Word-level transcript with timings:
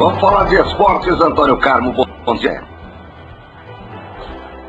Vamos 0.00 0.18
falar 0.18 0.44
de 0.44 0.56
esportes, 0.58 1.20
Antônio 1.20 1.58
Carmo. 1.58 1.92
Bom 2.24 2.34
dia. 2.36 2.62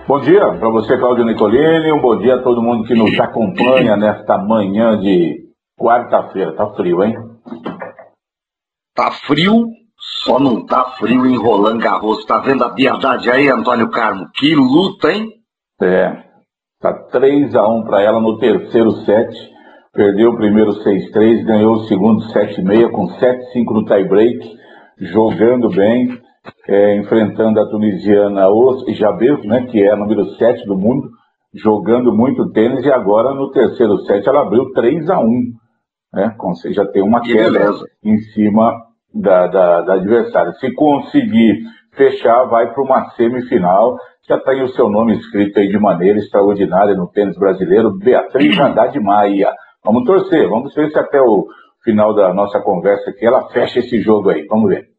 Bom 0.05 0.19
dia 0.19 0.45
para 0.59 0.69
você, 0.69 0.97
Claudio 0.97 1.23
Nicolini. 1.23 1.89
Um 1.89 2.01
bom 2.01 2.17
dia 2.17 2.35
a 2.35 2.41
todo 2.43 2.61
mundo 2.61 2.83
que 2.83 2.93
nos 2.93 3.17
acompanha 3.17 3.95
nesta 3.95 4.37
manhã 4.37 4.99
de 4.99 5.39
quarta-feira. 5.79 6.51
Tá 6.51 6.67
frio, 6.71 7.01
hein? 7.01 7.15
Tá 8.93 9.09
frio, 9.25 9.67
só 9.97 10.37
não 10.37 10.65
tá 10.65 10.83
frio 10.99 11.25
em 11.25 11.37
Roland 11.37 11.77
Garros. 11.77 12.25
Tá 12.25 12.39
vendo 12.39 12.65
a 12.65 12.71
piedade 12.71 13.31
aí, 13.31 13.47
Antônio 13.47 13.89
Carmo? 13.89 14.27
Que 14.35 14.53
luta, 14.53 15.13
hein? 15.13 15.29
É. 15.81 16.11
Tá 16.81 16.91
3 17.09 17.55
a 17.55 17.65
1 17.69 17.83
para 17.85 18.01
ela 18.01 18.19
no 18.19 18.37
terceiro 18.37 18.91
set. 19.05 19.33
Perdeu 19.93 20.31
o 20.31 20.35
primeiro 20.35 20.73
6-3, 20.83 21.45
ganhou 21.45 21.75
o 21.75 21.83
segundo 21.85 22.21
7-6 22.33 22.91
com 22.91 23.07
7-5 23.07 23.73
no 23.73 23.85
tie-break, 23.85 24.59
jogando 24.97 25.69
bem, 25.69 26.19
é, 26.67 26.95
enfrentando 26.97 27.59
a 27.59 27.69
tunisiana 27.69 28.49
Os 28.49 28.85
Jabez, 28.97 29.43
né, 29.45 29.65
que 29.65 29.81
é 29.81 29.91
a 29.91 29.95
número 29.95 30.25
7 30.35 30.65
do 30.65 30.77
mundo, 30.77 31.09
jogando 31.53 32.15
muito 32.15 32.51
tênis, 32.51 32.85
e 32.85 32.91
agora 32.91 33.33
no 33.33 33.51
terceiro 33.51 33.97
set 34.05 34.27
ela 34.27 34.41
abriu 34.41 34.71
3 34.71 35.09
a 35.09 35.19
1 35.19 35.61
né, 36.13 36.35
ou 36.39 36.55
seja, 36.55 36.85
tem 36.91 37.01
uma 37.01 37.21
Que 37.21 37.33
queda 37.33 37.59
beleza. 37.59 37.85
em 38.03 38.17
cima 38.19 38.73
da, 39.13 39.47
da, 39.47 39.81
da 39.81 39.93
adversária. 39.93 40.51
Se 40.53 40.73
conseguir 40.73 41.61
fechar, 41.93 42.43
vai 42.45 42.71
para 42.73 42.83
uma 42.83 43.09
semifinal. 43.11 43.97
Já 44.27 44.39
tem 44.39 44.61
o 44.61 44.69
seu 44.69 44.89
nome 44.89 45.15
escrito 45.17 45.59
aí 45.59 45.67
de 45.67 45.79
maneira 45.79 46.19
extraordinária 46.19 46.95
no 46.95 47.07
tênis 47.07 47.37
brasileiro, 47.37 47.97
Beatriz 47.97 48.57
Haddad 48.59 48.99
Maia. 48.99 49.53
Vamos 49.83 50.03
torcer, 50.03 50.47
vamos 50.47 50.73
ver 50.75 50.91
se 50.91 50.99
até 50.99 51.19
o 51.21 51.47
final 51.83 52.13
da 52.13 52.33
nossa 52.33 52.59
conversa 52.61 53.09
aqui 53.09 53.25
ela 53.25 53.49
fecha 53.49 53.79
esse 53.79 54.01
jogo 54.01 54.29
aí. 54.29 54.45
Vamos 54.47 54.69
ver. 54.69 54.91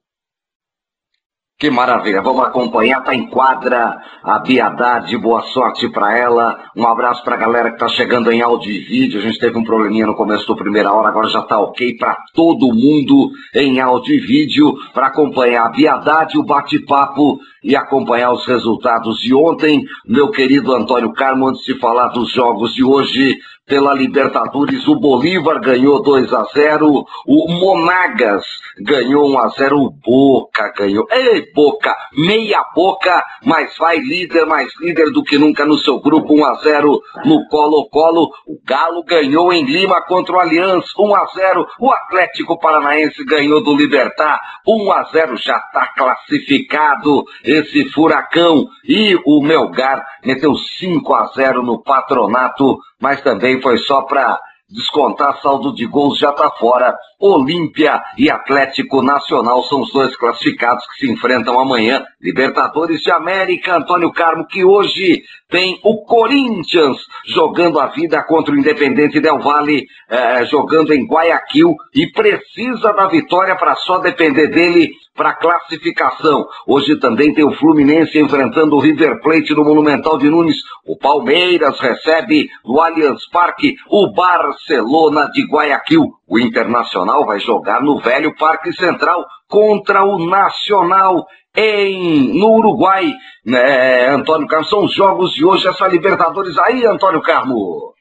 Que 1.63 1.71
maravilha. 1.71 2.21
Vamos 2.23 2.45
acompanhar. 2.45 3.05
Tá 3.05 3.15
em 3.15 3.29
quadra 3.29 3.97
a 4.25 4.41
Biadade. 4.41 5.17
Boa 5.17 5.43
sorte 5.43 5.89
para 5.89 6.19
ela. 6.19 6.59
Um 6.77 6.85
abraço 6.85 7.23
para 7.23 7.37
a 7.37 7.39
galera 7.39 7.71
que 7.71 7.79
tá 7.79 7.87
chegando 7.87 8.33
em 8.33 8.43
áudio 8.43 8.73
e 8.73 8.81
vídeo. 8.81 9.21
A 9.21 9.23
gente 9.23 9.39
teve 9.39 9.57
um 9.57 9.63
probleminha 9.63 10.05
no 10.05 10.17
começo 10.17 10.49
da 10.49 10.57
primeira 10.57 10.93
hora, 10.93 11.07
agora 11.07 11.29
já 11.29 11.41
tá 11.43 11.61
ok 11.61 11.97
para 11.97 12.17
todo 12.35 12.75
mundo 12.75 13.31
em 13.55 13.79
áudio 13.79 14.13
e 14.13 14.19
vídeo 14.19 14.75
para 14.93 15.07
acompanhar 15.07 15.67
a 15.67 15.69
Biadade, 15.69 16.37
o 16.37 16.43
bate-papo 16.43 17.39
e 17.63 17.77
acompanhar 17.77 18.33
os 18.33 18.45
resultados 18.45 19.19
de 19.19 19.33
ontem. 19.33 19.85
Meu 20.05 20.33
querido 20.33 20.75
Antônio 20.75 21.13
Carmo, 21.13 21.47
antes 21.47 21.65
de 21.65 21.79
falar 21.79 22.09
dos 22.09 22.33
jogos 22.33 22.75
de 22.75 22.83
hoje, 22.83 23.39
pela 23.67 23.95
Libertadores, 23.95 24.87
o 24.89 24.97
Bolívar 24.97 25.61
ganhou 25.61 26.03
2 26.03 26.33
a 26.33 26.45
0, 26.45 27.05
o 27.27 27.53
Monagas 27.53 28.45
ganhou 28.81 29.29
1 29.31 29.39
a 29.39 29.49
0, 29.49 29.79
o 29.79 29.91
Boca 29.91 30.73
ganhou. 30.77 31.07
Ei, 31.11 31.53
Boca, 31.55 31.95
meia 32.17 32.65
boca, 32.75 33.25
mas 33.45 33.77
vai 33.79 33.99
líder, 33.99 34.47
mais 34.47 34.69
líder 34.81 35.11
do 35.11 35.23
que 35.23 35.39
nunca 35.39 35.65
no 35.65 35.79
seu 35.79 36.01
grupo, 36.01 36.35
1 36.35 36.45
a 36.45 36.55
0 36.55 37.01
no 37.25 37.47
Colo-Colo. 37.49 38.31
O 38.47 38.59
Galo 38.65 39.05
ganhou 39.05 39.53
em 39.53 39.65
Lima 39.65 40.03
contra 40.03 40.35
o 40.35 40.41
Aliança, 40.41 40.89
1 40.99 41.15
a 41.15 41.27
0. 41.27 41.67
O 41.79 41.91
Atlético 41.91 42.59
Paranaense 42.59 43.25
ganhou 43.25 43.63
do 43.63 43.77
Libertar, 43.77 44.41
1 44.67 44.93
a 44.93 45.03
0, 45.05 45.37
já 45.37 45.57
está 45.57 45.87
classificado 45.95 47.25
esse 47.45 47.89
furacão. 47.91 48.67
E 48.85 49.17
o 49.27 49.43
Melgar 49.43 50.05
meteu 50.25 50.55
5 50.55 51.15
a 51.15 51.27
0 51.27 51.63
no 51.63 51.83
Patronato, 51.83 52.79
mas 53.03 53.21
também 53.21 53.61
foi 53.61 53.79
só 53.79 54.03
para 54.03 54.41
descontar 54.71 55.37
saldo 55.43 55.75
de 55.75 55.85
gols, 55.85 56.21
já 56.21 56.31
está 56.31 56.49
fora. 56.53 56.97
Olímpia 57.23 58.03
e 58.19 58.29
Atlético 58.29 59.01
Nacional 59.01 59.63
são 59.63 59.83
os 59.83 59.93
dois 59.93 60.17
classificados 60.17 60.85
que 60.89 61.07
se 61.07 61.13
enfrentam 61.13 61.59
amanhã. 61.59 62.05
Libertadores 62.21 63.01
de 63.01 63.13
América, 63.13 63.77
Antônio 63.77 64.13
Carmo, 64.13 64.45
que 64.47 64.65
hoje 64.65 65.23
tem 65.49 65.79
o 65.85 66.05
Corinthians 66.05 66.97
jogando 67.27 67.79
a 67.79 67.87
vida 67.87 68.21
contra 68.25 68.53
o 68.53 68.59
Independente 68.59 69.21
Del 69.21 69.39
Valle, 69.39 69.87
eh, 70.11 70.45
jogando 70.47 70.93
em 70.93 71.07
Guayaquil 71.07 71.77
e 71.95 72.11
precisa 72.11 72.93
da 72.93 73.07
vitória 73.07 73.55
para 73.55 73.77
só 73.77 73.99
depender 73.99 74.49
dele 74.49 74.91
para 75.15 75.35
classificação. 75.35 76.47
Hoje 76.67 76.99
também 76.99 77.35
tem 77.35 77.45
o 77.45 77.53
Fluminense 77.53 78.19
enfrentando 78.19 78.77
o 78.77 78.81
River 78.81 79.21
Plate 79.21 79.55
no 79.55 79.65
Monumental 79.65 80.19
de 80.19 80.29
Nunes. 80.29 80.57
O 80.87 80.97
Palmeiras 80.97 81.79
recebe 81.81 82.49
no 82.65 82.81
Allianz 82.81 83.29
Parque 83.31 83.75
o 83.89 84.13
Barcelona 84.13 85.31
de 85.33 85.47
Guayaquil. 85.47 86.13
O 86.33 86.39
Internacional 86.39 87.27
vai 87.27 87.39
jogar 87.41 87.83
no 87.83 87.99
velho 87.99 88.35
Parque 88.39 88.73
Central 88.73 89.23
contra 89.51 90.03
o 90.03 90.19
Nacional 90.19 91.27
em 91.55 92.39
no 92.41 92.55
Uruguai. 92.55 93.13
Né, 93.45 94.09
Antônio 94.09 94.49
Carmo, 94.49 94.65
são 94.65 94.85
os 94.85 94.95
jogos 94.95 95.33
de 95.33 95.45
hoje, 95.45 95.69
essa 95.69 95.87
Libertadores 95.87 96.57
aí, 96.57 96.87
Antônio 96.87 97.21
Carmo. 97.21 97.93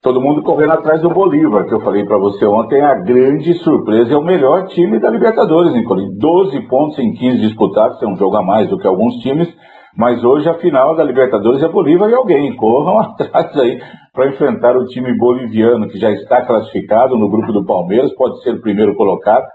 Todo 0.00 0.22
mundo 0.22 0.42
correndo 0.42 0.72
atrás 0.72 1.02
do 1.02 1.10
Bolívar, 1.10 1.66
que 1.66 1.74
eu 1.74 1.82
falei 1.82 2.06
para 2.06 2.16
você 2.16 2.46
ontem, 2.46 2.80
a 2.80 2.94
grande 2.94 3.52
surpresa, 3.58 4.14
é 4.14 4.16
o 4.16 4.24
melhor 4.24 4.68
time 4.68 4.98
da 4.98 5.10
Libertadores, 5.10 5.74
Nicolini. 5.74 6.18
12 6.18 6.58
pontos 6.68 6.98
em 6.98 7.12
15 7.12 7.38
disputados, 7.38 8.02
é 8.02 8.06
um 8.06 8.16
jogo 8.16 8.34
a 8.38 8.42
mais 8.42 8.70
do 8.70 8.78
que 8.78 8.86
alguns 8.86 9.16
times, 9.16 9.54
mas 9.96 10.24
hoje 10.24 10.48
a 10.48 10.54
final 10.54 10.96
da 10.96 11.04
Libertadores 11.04 11.62
é 11.62 11.68
Bolívar 11.68 12.08
e 12.08 12.14
alguém. 12.14 12.56
Corram 12.56 12.98
atrás 13.00 13.56
aí 13.58 13.80
para 14.12 14.28
enfrentar 14.28 14.76
o 14.76 14.86
time 14.86 15.16
boliviano, 15.16 15.88
que 15.88 15.98
já 15.98 16.10
está 16.10 16.44
classificado 16.44 17.16
no 17.16 17.28
grupo 17.28 17.52
do 17.52 17.64
Palmeiras, 17.64 18.14
pode 18.14 18.42
ser 18.42 18.54
o 18.54 18.60
primeiro 18.60 18.94
colocado. 18.94 19.46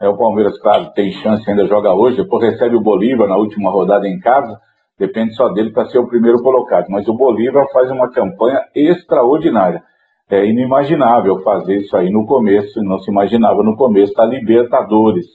É, 0.00 0.08
o 0.08 0.16
Palmeiras, 0.16 0.58
claro, 0.60 0.90
tem 0.94 1.12
chance, 1.12 1.48
ainda 1.48 1.66
joga 1.66 1.92
hoje, 1.92 2.16
depois 2.16 2.50
recebe 2.50 2.76
o 2.76 2.80
Bolívar 2.82 3.28
na 3.28 3.36
última 3.36 3.70
rodada 3.70 4.08
em 4.08 4.18
casa, 4.18 4.58
depende 4.98 5.34
só 5.34 5.48
dele 5.50 5.70
para 5.70 5.86
ser 5.86 5.98
o 5.98 6.08
primeiro 6.08 6.42
colocado. 6.42 6.86
Mas 6.90 7.06
o 7.08 7.14
Bolívar 7.14 7.66
faz 7.72 7.90
uma 7.90 8.10
campanha 8.10 8.60
extraordinária. 8.74 9.82
É 10.30 10.44
inimaginável 10.44 11.42
fazer 11.42 11.76
isso 11.76 11.96
aí 11.96 12.10
no 12.10 12.26
começo, 12.26 12.82
não 12.82 12.98
se 12.98 13.10
imaginava 13.10 13.62
no 13.62 13.76
começo 13.76 14.12
da 14.14 14.24
Libertadores. 14.24 15.26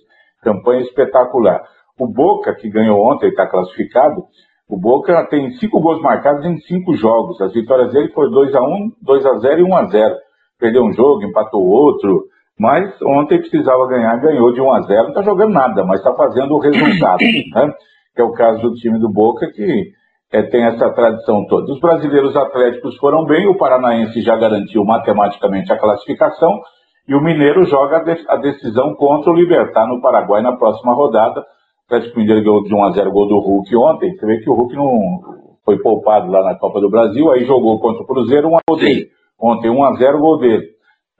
Campanha 0.41 0.81
espetacular. 0.81 1.61
O 1.99 2.07
Boca, 2.07 2.55
que 2.55 2.69
ganhou 2.69 2.99
ontem, 3.01 3.27
está 3.27 3.45
classificado, 3.45 4.23
o 4.69 4.77
Boca 4.77 5.25
tem 5.29 5.51
cinco 5.55 5.79
gols 5.79 6.01
marcados 6.01 6.45
em 6.45 6.57
cinco 6.59 6.95
jogos. 6.95 7.41
As 7.41 7.51
vitórias 7.51 7.91
dele 7.91 8.09
foram 8.09 8.31
2x1, 8.31 8.91
2x0 9.05 9.59
e 9.59 9.63
1x0. 9.63 10.15
Perdeu 10.59 10.83
um 10.83 10.93
jogo, 10.93 11.23
empatou 11.23 11.65
outro. 11.65 12.25
Mas 12.57 13.01
ontem 13.01 13.39
precisava 13.39 13.87
ganhar, 13.87 14.15
ganhou 14.17 14.53
de 14.53 14.61
1 14.61 14.71
a 14.73 14.81
0 14.81 15.01
Não 15.03 15.09
está 15.09 15.21
jogando 15.23 15.53
nada, 15.53 15.83
mas 15.85 15.99
está 15.99 16.13
fazendo 16.13 16.55
o 16.55 16.59
resultado. 16.59 17.19
Né? 17.55 17.73
Que 18.15 18.21
é 18.21 18.25
o 18.25 18.33
caso 18.33 18.61
do 18.61 18.75
time 18.75 18.99
do 18.99 19.09
Boca, 19.09 19.47
que 19.51 19.91
é, 20.31 20.43
tem 20.43 20.63
essa 20.63 20.89
tradição 20.91 21.45
toda. 21.47 21.71
Os 21.71 21.79
brasileiros 21.79 22.35
atléticos 22.35 22.97
foram 22.97 23.25
bem, 23.25 23.47
o 23.47 23.57
Paranaense 23.57 24.21
já 24.21 24.35
garantiu 24.35 24.83
matematicamente 24.83 25.71
a 25.71 25.79
classificação, 25.79 26.59
e 27.07 27.15
o 27.15 27.21
Mineiro 27.21 27.65
joga 27.65 27.97
a, 27.97 28.03
de 28.03 28.23
a 28.27 28.35
decisão 28.35 28.93
contra 28.93 29.31
o 29.31 29.35
Libertar 29.35 29.87
no 29.87 30.01
Paraguai 30.01 30.41
na 30.41 30.55
próxima 30.55 30.93
rodada. 30.93 31.43
O 31.89 31.95
Atlético 31.95 32.19
Mineiro 32.19 32.43
ganhou 32.43 32.63
de 32.63 32.73
1 32.73 32.83
a 32.83 32.91
0 32.91 33.11
gol 33.11 33.27
do 33.27 33.39
Hulk 33.39 33.75
ontem. 33.75 34.15
Você 34.15 34.25
vê 34.25 34.39
que 34.39 34.49
o 34.49 34.53
Hulk 34.53 34.75
não 34.75 35.21
foi 35.65 35.79
poupado 35.79 36.31
lá 36.31 36.43
na 36.43 36.55
Copa 36.55 36.79
do 36.79 36.89
Brasil, 36.89 37.31
aí 37.31 37.45
jogou 37.45 37.79
contra 37.79 38.03
o 38.03 38.05
Cruzeiro, 38.05 38.49
1 38.49 38.55
a 38.55 38.59
0 38.69 38.79
dele. 38.79 39.09
Ontem 39.39 39.69
1 39.69 39.83
a 39.83 39.95
0 39.95 40.19
gol 40.19 40.37
dele. 40.37 40.67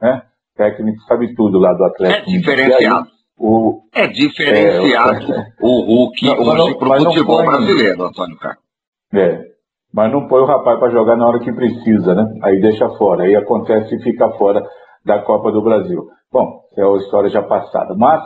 Né? 0.02 0.22
técnico 0.60 1.02
sabe 1.04 1.34
tudo 1.34 1.58
lá 1.58 1.74
do 1.74 1.86
Atlético. 1.86 2.30
É 2.30 2.38
diferenciado. 2.38 3.08
O, 3.38 3.84
é 3.96 4.06
diferenciado 4.08 5.32
é, 5.32 5.46
o 5.62 5.80
Hulk 5.80 6.26
não, 6.26 6.40
hoje 6.40 6.78
para 6.78 7.02
o 7.02 7.06
futebol 7.06 7.46
brasileiro, 7.46 8.04
Antônio 8.04 8.38
Carlos. 8.38 8.62
É, 9.14 9.46
mas 9.94 10.12
não 10.12 10.28
põe 10.28 10.42
o 10.42 10.46
rapaz 10.46 10.78
para 10.78 10.92
jogar 10.92 11.16
na 11.16 11.26
hora 11.26 11.40
que 11.40 11.54
precisa, 11.54 12.14
né? 12.14 12.26
Aí 12.44 12.60
deixa 12.60 12.90
fora, 12.98 13.24
aí 13.24 13.38
acontece 13.38 13.96
e 13.96 14.04
fica 14.04 14.30
fora 14.32 14.62
da 15.06 15.20
Copa 15.20 15.54
do 15.54 15.62
Brasil. 15.62 16.10
Bom, 16.30 16.60
é 16.76 16.86
uma 16.86 16.98
história 16.98 17.30
já 17.30 17.42
passada. 17.42 17.96
Mas 17.96 18.22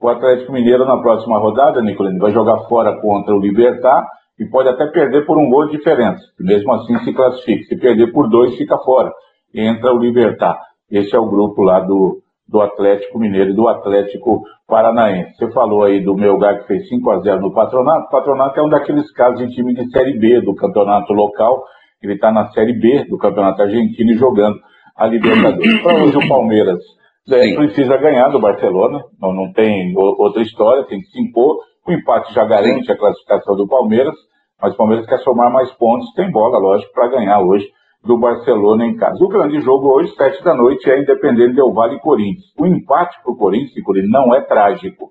o 0.00 0.08
Atlético 0.08 0.52
Mineiro 0.52 0.84
na 0.84 0.98
próxima 0.98 1.38
rodada, 1.38 1.80
Nicolino, 1.80 2.18
vai 2.18 2.32
jogar 2.32 2.58
fora 2.68 3.00
contra 3.00 3.34
o 3.34 3.40
Libertar 3.40 4.06
e 4.38 4.44
pode 4.46 4.68
até 4.68 4.86
perder 4.86 5.24
por 5.24 5.38
um 5.38 5.48
gol 5.48 5.66
de 5.66 5.76
diferença. 5.76 6.22
Mesmo 6.40 6.72
assim 6.72 6.98
se 7.00 7.12
classifica. 7.12 7.64
Se 7.64 7.76
perder 7.76 8.12
por 8.12 8.28
dois, 8.28 8.56
fica 8.56 8.76
fora. 8.78 9.10
Entra 9.54 9.94
o 9.94 9.98
Libertar. 9.98 10.58
Esse 10.90 11.14
é 11.14 11.18
o 11.18 11.28
grupo 11.28 11.62
lá 11.62 11.80
do, 11.80 12.20
do 12.48 12.60
Atlético 12.60 13.18
Mineiro 13.18 13.50
e 13.50 13.54
do 13.54 13.68
Atlético 13.68 14.42
Paranaense. 14.66 15.36
Você 15.36 15.50
falou 15.52 15.84
aí 15.84 16.00
do 16.00 16.14
Melgar 16.14 16.60
que 16.60 16.66
fez 16.66 16.88
5 16.88 17.10
a 17.10 17.20
0 17.20 17.40
no 17.40 17.52
Patronato. 17.52 18.06
O 18.06 18.10
Patronato 18.10 18.60
é 18.60 18.62
um 18.62 18.68
daqueles 18.68 19.10
casos 19.12 19.38
de 19.38 19.54
time 19.54 19.74
de 19.74 19.88
Série 19.90 20.18
B 20.18 20.40
do 20.40 20.54
campeonato 20.54 21.12
local. 21.12 21.64
Ele 22.02 22.14
está 22.14 22.30
na 22.32 22.48
Série 22.50 22.74
B 22.74 23.04
do 23.04 23.16
campeonato 23.16 23.62
argentino 23.62 24.10
e 24.10 24.18
jogando 24.18 24.58
a 24.96 25.06
Libertadores. 25.06 25.82
Para 25.82 26.04
hoje 26.04 26.16
o 26.16 26.28
Palmeiras 26.28 26.80
é, 27.30 27.54
precisa 27.54 27.96
ganhar 27.96 28.28
do 28.28 28.40
Barcelona, 28.40 29.02
não, 29.20 29.32
não 29.32 29.52
tem 29.52 29.94
outra 29.96 30.42
história, 30.42 30.84
tem 30.84 31.00
que 31.00 31.06
se 31.06 31.20
impor. 31.20 31.58
O 31.86 31.92
empate 31.92 32.32
já 32.32 32.44
garante 32.44 32.90
a 32.90 32.96
classificação 32.96 33.56
do 33.56 33.68
Palmeiras, 33.68 34.14
mas 34.60 34.74
o 34.74 34.76
Palmeiras 34.76 35.06
quer 35.06 35.18
somar 35.18 35.52
mais 35.52 35.70
pontos, 35.72 36.12
tem 36.14 36.30
bola, 36.30 36.58
lógico, 36.58 36.92
para 36.92 37.08
ganhar 37.08 37.40
hoje 37.40 37.66
do 38.04 38.18
Barcelona 38.18 38.84
em 38.86 38.96
casa. 38.96 39.22
O 39.24 39.28
grande 39.28 39.60
jogo 39.60 39.88
hoje, 39.88 40.14
sete 40.14 40.42
da 40.44 40.54
noite, 40.54 40.88
é 40.90 41.00
Independente 41.00 41.54
Del 41.54 41.72
Vale 41.72 41.96
e 41.96 42.00
Corinthians. 42.00 42.52
O 42.58 42.66
empate 42.66 43.16
para 43.22 43.32
o 43.32 43.36
Corinthians 43.36 44.10
não 44.10 44.34
é 44.34 44.42
trágico. 44.42 45.10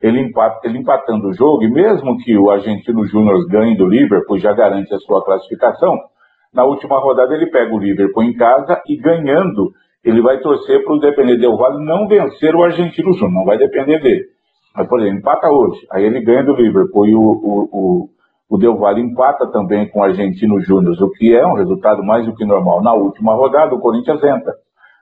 Ele, 0.00 0.20
empata, 0.20 0.66
ele 0.66 0.78
empatando 0.78 1.28
o 1.28 1.34
jogo, 1.34 1.62
e 1.62 1.70
mesmo 1.70 2.16
que 2.18 2.36
o 2.38 2.50
argentino 2.50 3.04
Júnior 3.04 3.46
ganhe 3.46 3.76
do 3.76 3.86
Liverpool, 3.86 4.38
já 4.38 4.52
garante 4.54 4.94
a 4.94 4.98
sua 4.98 5.22
classificação, 5.22 5.98
na 6.54 6.64
última 6.64 6.98
rodada 6.98 7.34
ele 7.34 7.50
pega 7.50 7.74
o 7.74 7.78
Liverpool 7.78 8.24
em 8.24 8.34
casa 8.34 8.80
e 8.88 8.96
ganhando, 8.96 9.72
ele 10.04 10.22
vai 10.22 10.38
torcer 10.40 10.82
para 10.84 10.92
o 10.92 10.96
Independente 10.96 11.40
Del 11.40 11.56
Vale 11.56 11.84
não 11.84 12.08
vencer 12.08 12.54
o 12.54 12.62
argentino 12.62 13.12
Júnior, 13.12 13.32
não 13.32 13.44
vai 13.44 13.58
depender 13.58 14.00
dele. 14.00 14.24
Mas, 14.74 14.88
por 14.88 15.00
exemplo, 15.00 15.18
empata 15.18 15.50
hoje, 15.50 15.86
aí 15.90 16.04
ele 16.04 16.20
ganha 16.20 16.44
do 16.44 16.54
Liverpool 16.54 17.06
e 17.06 17.14
o, 17.14 17.20
o, 17.20 17.68
o 17.72 18.08
o 18.50 18.58
Del 18.58 18.76
Valle 18.76 19.00
empata 19.00 19.46
também 19.46 19.88
com 19.88 20.00
o 20.00 20.02
Argentino 20.02 20.60
Júnior, 20.60 21.00
o 21.00 21.10
que 21.12 21.32
é 21.32 21.46
um 21.46 21.54
resultado 21.54 22.02
mais 22.02 22.26
do 22.26 22.34
que 22.34 22.44
normal. 22.44 22.82
Na 22.82 22.92
última 22.92 23.32
rodada, 23.32 23.72
o 23.72 23.78
Corinthians 23.78 24.20
entra 24.24 24.52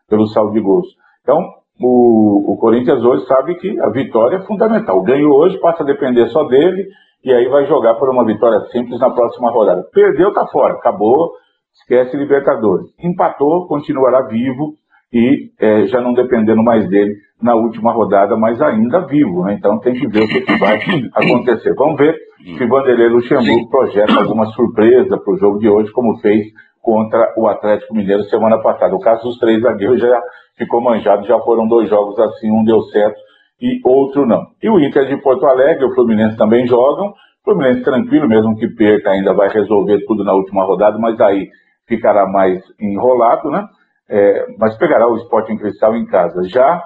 pelo 0.06 0.26
saldo 0.26 0.52
de 0.52 0.60
gols. 0.60 0.86
Então, 1.22 1.42
o, 1.80 2.52
o 2.52 2.56
Corinthians 2.58 3.02
hoje 3.02 3.24
sabe 3.24 3.54
que 3.54 3.80
a 3.80 3.88
vitória 3.88 4.36
é 4.36 4.42
fundamental. 4.42 5.00
Ganhou 5.02 5.34
hoje, 5.34 5.58
passa 5.60 5.82
a 5.82 5.86
depender 5.86 6.28
só 6.28 6.44
dele, 6.44 6.88
e 7.24 7.32
aí 7.32 7.48
vai 7.48 7.64
jogar 7.64 7.94
por 7.94 8.10
uma 8.10 8.24
vitória 8.26 8.60
simples 8.70 9.00
na 9.00 9.08
próxima 9.08 9.50
rodada. 9.50 9.82
Perdeu, 9.94 10.30
tá 10.34 10.46
fora, 10.48 10.74
acabou, 10.74 11.32
esquece 11.72 12.18
Libertadores. 12.18 12.86
Empatou, 13.02 13.66
continuará 13.66 14.26
vivo 14.26 14.74
e 15.12 15.50
é, 15.58 15.87
já 15.87 16.00
não 16.00 16.12
dependendo 16.12 16.62
mais 16.62 16.88
dele 16.88 17.14
na 17.40 17.55
última 17.55 17.93
rodada, 17.93 18.37
mas 18.37 18.60
ainda 18.60 19.06
vivo. 19.06 19.44
Né? 19.44 19.55
Então 19.55 19.78
tem 19.78 19.94
que 19.94 20.06
ver 20.06 20.25
o 20.25 20.28
que, 20.28 20.40
que 20.40 20.56
vai 20.58 20.81
acontecer. 21.14 21.75
Vamos 21.75 21.96
ver 21.96 22.16
se 22.56 22.66
Vanderlei 22.66 23.08
Luxemburgo 23.08 23.70
projeta 23.70 24.14
alguma 24.14 24.46
surpresa 24.46 25.16
para 25.16 25.32
o 25.32 25.38
jogo 25.38 25.58
de 25.58 25.69
hoje, 25.69 25.90
como 25.93 26.19
fez 26.19 26.46
contra 26.81 27.34
o 27.37 27.46
Atlético 27.46 27.94
Mineiro 27.94 28.25
semana 28.25 28.58
passada. 28.58 28.94
O 28.94 29.00
caso 29.00 29.25
dos 29.25 29.38
três 29.38 29.60
zagueiros 29.62 30.00
já 30.00 30.20
ficou 30.56 30.81
manjado, 30.81 31.26
já 31.26 31.38
foram 31.40 31.66
dois 31.66 31.88
jogos 31.88 32.19
assim, 32.19 32.50
um 32.50 32.64
deu 32.64 32.82
certo 32.84 33.19
e 33.60 33.81
outro 33.84 34.26
não. 34.26 34.46
E 34.62 34.69
o 34.69 34.81
Inter 34.81 35.06
de 35.06 35.16
Porto 35.20 35.46
Alegre, 35.46 35.84
o 35.84 35.94
Fluminense 35.94 36.37
também 36.37 36.66
jogam. 36.66 37.08
O 37.08 37.14
Fluminense 37.44 37.82
tranquilo, 37.82 38.28
mesmo 38.28 38.56
que 38.56 38.69
perca, 38.69 39.10
ainda 39.10 39.32
vai 39.32 39.49
resolver 39.49 40.05
tudo 40.06 40.25
na 40.25 40.32
última 40.32 40.64
rodada, 40.64 40.99
mas 40.99 41.20
aí 41.20 41.49
ficará 41.87 42.26
mais 42.26 42.60
enrolado, 42.81 43.50
né? 43.50 43.66
É, 44.10 44.46
mas 44.58 44.76
pegará 44.78 45.06
o 45.06 45.16
Sporting 45.16 45.58
Cristal 45.58 45.94
em 45.96 46.06
casa. 46.06 46.43
Já 46.49 46.82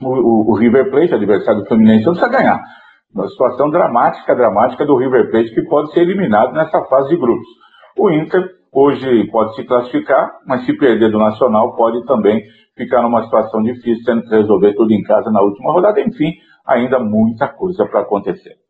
o, 0.00 0.52
o, 0.52 0.54
River 0.54 0.90
Plate, 0.90 1.14
adversário 1.14 1.62
do 1.62 1.66
Fluminense, 1.66 2.04
precisa 2.04 2.28
ganhar. 2.28 2.60
Uma 3.14 3.28
situação 3.28 3.70
dramática, 3.70 4.34
dramática 4.34 4.84
do 4.84 4.96
River 4.96 5.30
Plate, 5.30 5.54
que 5.54 5.62
pode 5.62 5.92
ser 5.92 6.00
eliminado 6.00 6.52
nessa 6.52 6.84
fase 6.86 7.10
de 7.10 7.16
grupos. 7.16 7.46
O 7.96 8.10
Inter 8.10 8.44
hoje 8.72 9.30
pode 9.30 9.54
se 9.54 9.64
classificar, 9.64 10.30
mas 10.46 10.66
se 10.66 10.76
perder 10.76 11.10
do 11.10 11.18
Nacional 11.18 11.76
pode 11.76 12.04
também 12.06 12.42
ficar 12.76 13.02
numa 13.02 13.22
situação 13.22 13.62
difícil, 13.62 14.04
tendo 14.04 14.22
que 14.22 14.34
resolver 14.34 14.74
tudo 14.74 14.92
em 14.92 15.02
casa 15.02 15.30
na 15.30 15.40
última 15.40 15.72
rodada. 15.72 16.00
Enfim, 16.00 16.32
ainda 16.66 16.98
muita 16.98 17.48
coisa 17.48 17.86
para 17.86 18.00
acontecer. 18.00 18.63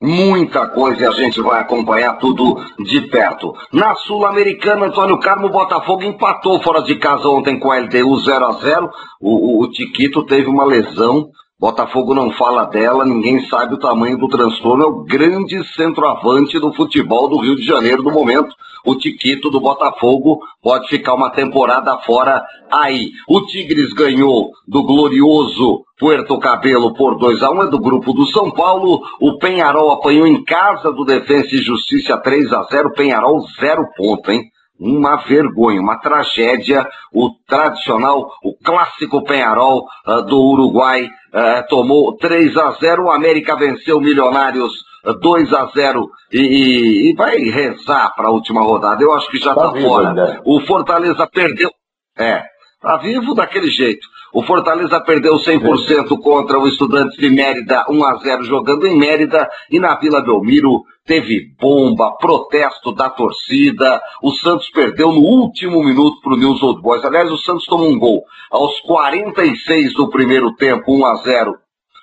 Muita 0.00 0.68
coisa 0.68 1.02
e 1.02 1.06
a 1.06 1.10
gente 1.12 1.40
vai 1.40 1.60
acompanhar 1.60 2.18
tudo 2.18 2.62
de 2.84 3.00
perto. 3.08 3.54
Na 3.72 3.94
Sul-Americana, 3.94 4.86
Antônio 4.86 5.18
Carmo 5.18 5.48
Botafogo 5.48 6.02
empatou 6.02 6.62
fora 6.62 6.82
de 6.82 6.96
casa 6.96 7.26
ontem 7.28 7.58
com 7.58 7.72
a 7.72 7.78
LDU 7.78 8.18
0 8.18 8.46
a 8.46 8.52
0 8.52 8.90
O, 9.18 9.60
o, 9.60 9.62
o 9.62 9.70
Tiquito 9.70 10.26
teve 10.26 10.48
uma 10.48 10.64
lesão 10.64 11.30
Botafogo 11.58 12.14
não 12.14 12.30
fala 12.32 12.64
dela, 12.66 13.02
ninguém 13.02 13.46
sabe 13.48 13.74
o 13.74 13.78
tamanho 13.78 14.18
do 14.18 14.28
transtorno. 14.28 14.84
É 14.84 14.86
o 14.86 15.04
grande 15.04 15.64
centroavante 15.74 16.58
do 16.58 16.72
futebol 16.74 17.28
do 17.28 17.38
Rio 17.38 17.56
de 17.56 17.64
Janeiro 17.64 18.02
no 18.02 18.10
momento. 18.10 18.54
O 18.84 18.94
Tiquito 18.94 19.48
do 19.48 19.58
Botafogo 19.58 20.40
pode 20.62 20.86
ficar 20.88 21.14
uma 21.14 21.30
temporada 21.30 21.96
fora 22.00 22.44
aí. 22.70 23.10
O 23.26 23.40
Tigres 23.40 23.92
ganhou 23.94 24.50
do 24.68 24.82
glorioso 24.82 25.82
Puerto 25.98 26.38
Cabelo 26.38 26.92
por 26.92 27.18
2 27.18 27.42
a 27.42 27.50
1 27.50 27.62
é 27.62 27.70
do 27.70 27.80
grupo 27.80 28.12
do 28.12 28.26
São 28.26 28.50
Paulo. 28.50 29.00
O 29.18 29.38
Penharol 29.38 29.92
apanhou 29.92 30.26
em 30.26 30.44
casa 30.44 30.92
do 30.92 31.06
Defensa 31.06 31.54
e 31.54 31.62
Justiça 31.62 32.18
3 32.18 32.52
a 32.52 32.64
0 32.64 32.92
Penharol 32.92 33.40
zero 33.58 33.82
ponto, 33.96 34.30
hein? 34.30 34.44
Uma 34.78 35.16
vergonha, 35.16 35.80
uma 35.80 35.98
tragédia. 35.98 36.86
O 37.12 37.30
tradicional, 37.46 38.30
o 38.42 38.54
clássico 38.54 39.24
Penharol 39.24 39.86
uh, 40.06 40.22
do 40.22 40.40
Uruguai 40.40 41.04
uh, 41.06 41.68
tomou 41.68 42.16
3 42.16 42.56
a 42.56 42.72
0. 42.72 43.04
O 43.04 43.10
América 43.10 43.56
venceu 43.56 44.00
Milionários 44.00 44.72
2 45.14 45.52
a 45.52 45.66
0 45.66 46.10
e, 46.32 47.10
e 47.10 47.14
vai 47.14 47.38
rezar 47.38 48.14
para 48.14 48.28
a 48.28 48.30
última 48.30 48.62
rodada. 48.62 49.02
Eu 49.02 49.12
acho 49.12 49.30
que 49.30 49.38
já 49.38 49.52
está 49.52 49.70
tá 49.70 49.80
fora. 49.80 50.12
Né? 50.12 50.40
O 50.44 50.60
Fortaleza 50.60 51.26
perdeu. 51.26 51.70
É, 52.18 52.42
tá 52.80 52.96
vivo 52.96 53.34
daquele 53.34 53.70
jeito. 53.70 54.06
O 54.36 54.42
Fortaleza 54.42 55.00
perdeu 55.00 55.36
100% 55.36 56.08
contra 56.20 56.58
o 56.58 56.68
Estudantes 56.68 57.16
de 57.16 57.30
Mérida, 57.30 57.86
1 57.88 58.04
a 58.04 58.16
0 58.16 58.44
jogando 58.44 58.86
em 58.86 58.94
Mérida 58.94 59.48
e 59.70 59.80
na 59.80 59.94
Vila 59.94 60.20
Belmiro 60.20 60.82
teve 61.06 61.54
bomba, 61.58 62.14
protesto 62.18 62.92
da 62.92 63.08
torcida. 63.08 63.98
O 64.22 64.32
Santos 64.32 64.68
perdeu 64.68 65.10
no 65.10 65.22
último 65.22 65.82
minuto 65.82 66.20
para 66.20 66.34
o 66.34 66.36
News 66.36 66.62
Old 66.62 66.82
Boys. 66.82 67.02
Aliás, 67.02 67.32
o 67.32 67.38
Santos 67.38 67.64
tomou 67.64 67.88
um 67.88 67.98
gol 67.98 68.24
aos 68.50 68.78
46 68.80 69.94
do 69.94 70.10
primeiro 70.10 70.54
tempo, 70.56 70.94
1 70.94 71.06
a 71.06 71.14
0. 71.14 71.54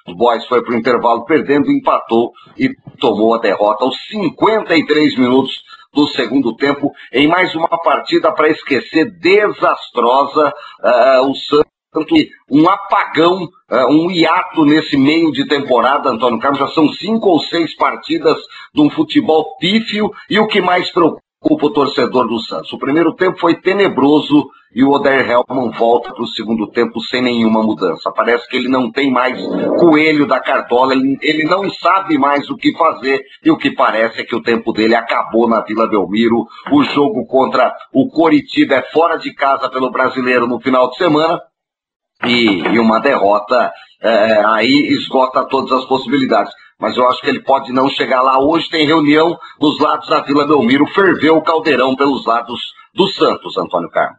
O 0.07 0.15
Boys 0.15 0.44
foi 0.47 0.63
para 0.63 0.74
o 0.74 0.77
intervalo 0.77 1.25
perdendo, 1.25 1.71
empatou 1.71 2.31
e 2.57 2.68
tomou 3.00 3.36
a 3.36 3.38
derrota 3.38 3.86
aos 3.86 3.95
53 4.07 5.19
minutos 5.19 5.53
do 5.94 6.07
segundo 6.07 6.56
tempo 6.56 6.91
em 7.12 7.27
mais 7.27 7.53
uma 7.53 7.67
partida 7.67 8.31
para 8.31 8.50
esquecer 8.50 9.12
desastrosa. 9.19 10.51
Uh, 10.81 11.29
o 11.29 11.36
Santos 11.36 11.73
tanto 11.93 12.15
um 12.50 12.67
apagão, 12.67 13.47
é, 13.69 13.85
um 13.85 14.09
hiato 14.12 14.65
nesse 14.65 14.97
meio 14.97 15.31
de 15.31 15.47
temporada, 15.47 16.09
Antônio 16.09 16.39
Carlos, 16.39 16.59
já 16.59 16.67
são 16.69 16.89
cinco 16.89 17.29
ou 17.29 17.39
seis 17.39 17.75
partidas 17.75 18.38
de 18.73 18.81
um 18.81 18.89
futebol 18.89 19.55
pífio 19.57 20.12
e 20.29 20.39
o 20.39 20.47
que 20.47 20.59
mais 20.59 20.91
preocupa 20.91 21.21
o 21.43 21.69
torcedor 21.69 22.27
do 22.27 22.39
Santos. 22.39 22.73
O 22.73 22.79
primeiro 22.79 23.13
tempo 23.13 23.39
foi 23.39 23.55
tenebroso 23.55 24.50
e 24.75 24.83
o 24.83 24.89
Oder 24.89 25.29
Helman 25.29 25.69
volta 25.71 26.12
para 26.12 26.23
o 26.23 26.27
segundo 26.27 26.67
tempo 26.67 27.00
sem 27.01 27.21
nenhuma 27.21 27.62
mudança. 27.62 28.12
Parece 28.12 28.47
que 28.50 28.57
ele 28.57 28.67
não 28.67 28.91
tem 28.91 29.12
mais 29.12 29.39
coelho 29.79 30.25
da 30.25 30.39
cartola, 30.39 30.93
ele, 30.93 31.17
ele, 31.21 31.43
não 31.43 31.69
sabe 31.69 32.17
mais 32.17 32.50
o 32.50 32.57
que 32.57 32.75
fazer 32.75 33.21
e 33.43 33.51
o 33.51 33.57
que 33.57 33.71
parece 33.71 34.21
é 34.21 34.23
que 34.23 34.35
o 34.35 34.41
tempo 34.41 34.73
dele 34.73 34.95
acabou 34.95 35.47
na 35.47 35.62
Vila 35.62 35.88
Belmiro. 35.88 36.47
O 36.71 36.83
jogo 36.83 37.25
contra 37.27 37.73
o 37.93 38.09
Coritiba 38.09 38.75
é 38.75 38.81
fora 38.91 39.17
de 39.17 39.33
casa 39.33 39.69
pelo 39.69 39.91
brasileiro 39.91 40.47
no 40.47 40.59
final 40.59 40.89
de 40.89 40.97
semana 40.97 41.39
e, 42.25 42.62
e 42.62 42.80
uma 42.80 43.00
derrota 43.00 43.72
é, 44.01 44.46
aí 44.46 44.88
esgota 44.92 45.46
todas 45.46 45.72
as 45.72 45.86
possibilidades. 45.86 46.53
Mas 46.80 46.98
eu 46.98 47.08
acho 47.08 47.22
que 47.22 47.30
ele 47.30 47.42
pode 47.42 47.72
não 47.72 47.88
chegar 47.88 48.22
lá. 48.22 48.39
Hoje 48.39 48.70
tem 48.70 48.86
reunião 48.86 49.38
dos 49.60 49.80
lados 49.80 50.10
da 50.10 50.22
Vila 50.22 50.46
Belmiro, 50.46 50.86
ferveu 50.88 51.38
o 51.38 51.44
caldeirão 51.44 51.96
pelos 51.96 52.25
lados 52.25 52.60
do 52.94 53.08
Santos, 53.08 53.58
Antônio 53.58 53.89
Carmo. 53.89 54.18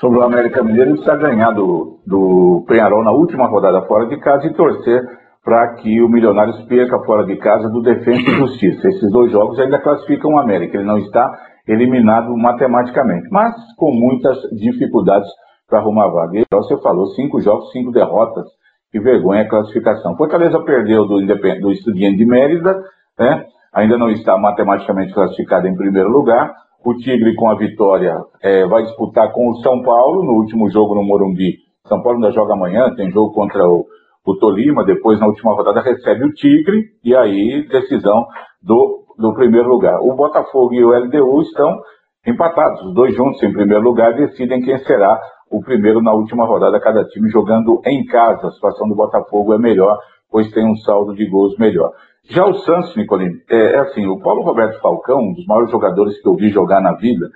Sobre 0.00 0.18
o 0.18 0.22
América 0.22 0.62
Mineiro, 0.62 0.90
ele 0.90 1.00
precisa 1.00 1.16
ganhar 1.16 1.50
do, 1.52 2.00
do 2.06 2.64
Penharol 2.68 3.02
na 3.02 3.10
última 3.10 3.48
rodada 3.48 3.82
fora 3.86 4.06
de 4.06 4.16
casa 4.20 4.46
e 4.46 4.54
torcer 4.54 5.02
para 5.44 5.74
que 5.76 6.02
o 6.02 6.08
Milionários 6.08 6.60
perca 6.66 6.98
fora 7.00 7.24
de 7.24 7.36
casa 7.36 7.68
do 7.68 7.80
Defensa 7.80 8.30
e 8.30 8.34
Justiça. 8.36 8.86
Esses 8.86 9.10
dois 9.10 9.32
jogos 9.32 9.58
ainda 9.58 9.80
classificam 9.80 10.34
o 10.34 10.38
América. 10.38 10.76
Ele 10.76 10.86
não 10.86 10.98
está 10.98 11.26
eliminado 11.66 12.36
matematicamente, 12.36 13.28
mas 13.30 13.54
com 13.76 13.92
muitas 13.92 14.38
dificuldades 14.52 15.28
para 15.68 15.78
arrumar 15.80 16.06
a 16.06 16.08
vaga. 16.08 16.38
E 16.38 16.46
você 16.50 16.76
falou, 16.78 17.06
cinco 17.08 17.40
jogos, 17.40 17.70
cinco 17.70 17.92
derrotas. 17.92 18.46
Que 18.90 18.98
vergonha 18.98 19.42
a 19.42 19.48
classificação. 19.48 20.16
Fortaleza 20.16 20.58
perdeu 20.60 21.06
do, 21.06 21.20
do 21.20 21.72
Estudiante 21.72 22.16
de 22.16 22.24
Mérida, 22.24 22.82
né? 23.18 23.44
ainda 23.72 23.98
não 23.98 24.08
está 24.10 24.38
matematicamente 24.38 25.12
classificado 25.12 25.68
em 25.68 25.76
primeiro 25.76 26.08
lugar. 26.08 26.52
O 26.84 26.94
Tigre, 26.94 27.34
com 27.34 27.50
a 27.50 27.54
vitória, 27.54 28.16
é, 28.42 28.66
vai 28.66 28.84
disputar 28.84 29.30
com 29.32 29.50
o 29.50 29.56
São 29.56 29.82
Paulo 29.82 30.24
no 30.24 30.32
último 30.32 30.70
jogo 30.70 30.94
no 30.94 31.02
Morumbi. 31.02 31.56
São 31.86 32.02
Paulo 32.02 32.18
ainda 32.18 32.32
joga 32.32 32.54
amanhã, 32.54 32.94
tem 32.94 33.10
jogo 33.10 33.34
contra 33.34 33.68
o, 33.68 33.84
o 34.24 34.36
Tolima, 34.36 34.84
depois 34.84 35.20
na 35.20 35.26
última 35.26 35.54
rodada 35.54 35.80
recebe 35.80 36.24
o 36.24 36.32
Tigre, 36.32 36.84
e 37.04 37.14
aí 37.14 37.66
decisão 37.68 38.26
do, 38.62 39.04
do 39.18 39.34
primeiro 39.34 39.68
lugar. 39.68 39.98
O 40.00 40.14
Botafogo 40.14 40.72
e 40.72 40.84
o 40.84 40.92
LDU 40.92 41.42
estão 41.42 41.78
empatados, 42.26 42.82
os 42.82 42.94
dois 42.94 43.14
juntos 43.14 43.42
em 43.42 43.52
primeiro 43.52 43.82
lugar, 43.82 44.14
decidem 44.14 44.62
quem 44.62 44.78
será 44.78 45.18
o 45.50 45.62
primeiro 45.62 46.02
na 46.02 46.12
última 46.12 46.44
rodada, 46.44 46.80
cada 46.80 47.04
time 47.04 47.30
jogando 47.30 47.80
em 47.86 48.04
casa. 48.04 48.48
A 48.48 48.50
situação 48.52 48.88
do 48.88 48.94
Botafogo 48.94 49.54
é 49.54 49.58
melhor, 49.58 49.98
pois 50.30 50.50
tem 50.52 50.66
um 50.66 50.76
saldo 50.76 51.14
de 51.14 51.26
gols 51.26 51.56
melhor. 51.58 51.92
Já 52.30 52.44
o 52.44 52.54
Santos, 52.54 52.94
Nicolini, 52.96 53.40
é, 53.50 53.74
é 53.74 53.78
assim, 53.78 54.06
o 54.06 54.18
Paulo 54.20 54.42
Roberto 54.42 54.80
Falcão, 54.80 55.20
um 55.20 55.32
dos 55.32 55.46
maiores 55.46 55.70
jogadores 55.70 56.20
que 56.20 56.28
eu 56.28 56.34
vi 56.34 56.50
jogar 56.50 56.80
na 56.80 56.92
vida, 56.92 57.28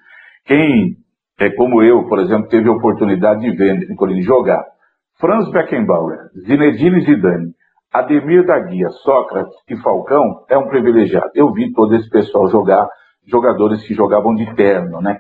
quem, 0.45 0.97
é 1.41 1.51
como 1.51 1.83
eu, 1.83 2.07
por 2.09 2.19
exemplo, 2.19 2.49
teve 2.49 2.69
a 2.69 2.73
oportunidade 2.73 3.41
de 3.41 3.57
ver 3.57 3.89
Nicolini 3.89 4.23
jogar, 4.23 4.65
Franz 5.19 5.51
Beckenbauer, 5.51 6.31
Zinedine 6.47 7.01
Zidane, 7.05 7.53
Ademir 7.93 8.45
da 8.45 8.59
Guia, 8.59 8.89
Sócrates 8.89 9.55
e 9.69 9.77
Falcão, 9.77 10.45
é 10.49 10.59
um 10.59 10.69
privilegiado. 10.69 11.31
Eu 11.35 11.53
vi 11.53 11.73
todo 11.73 11.95
esse 11.95 12.09
pessoal 12.11 12.49
jogar, 12.49 12.89
jogadores 13.27 13.87
que 13.87 13.95
jogavam 13.95 14.35
de 14.35 14.53
terno, 14.55 15.01
né? 15.01 15.19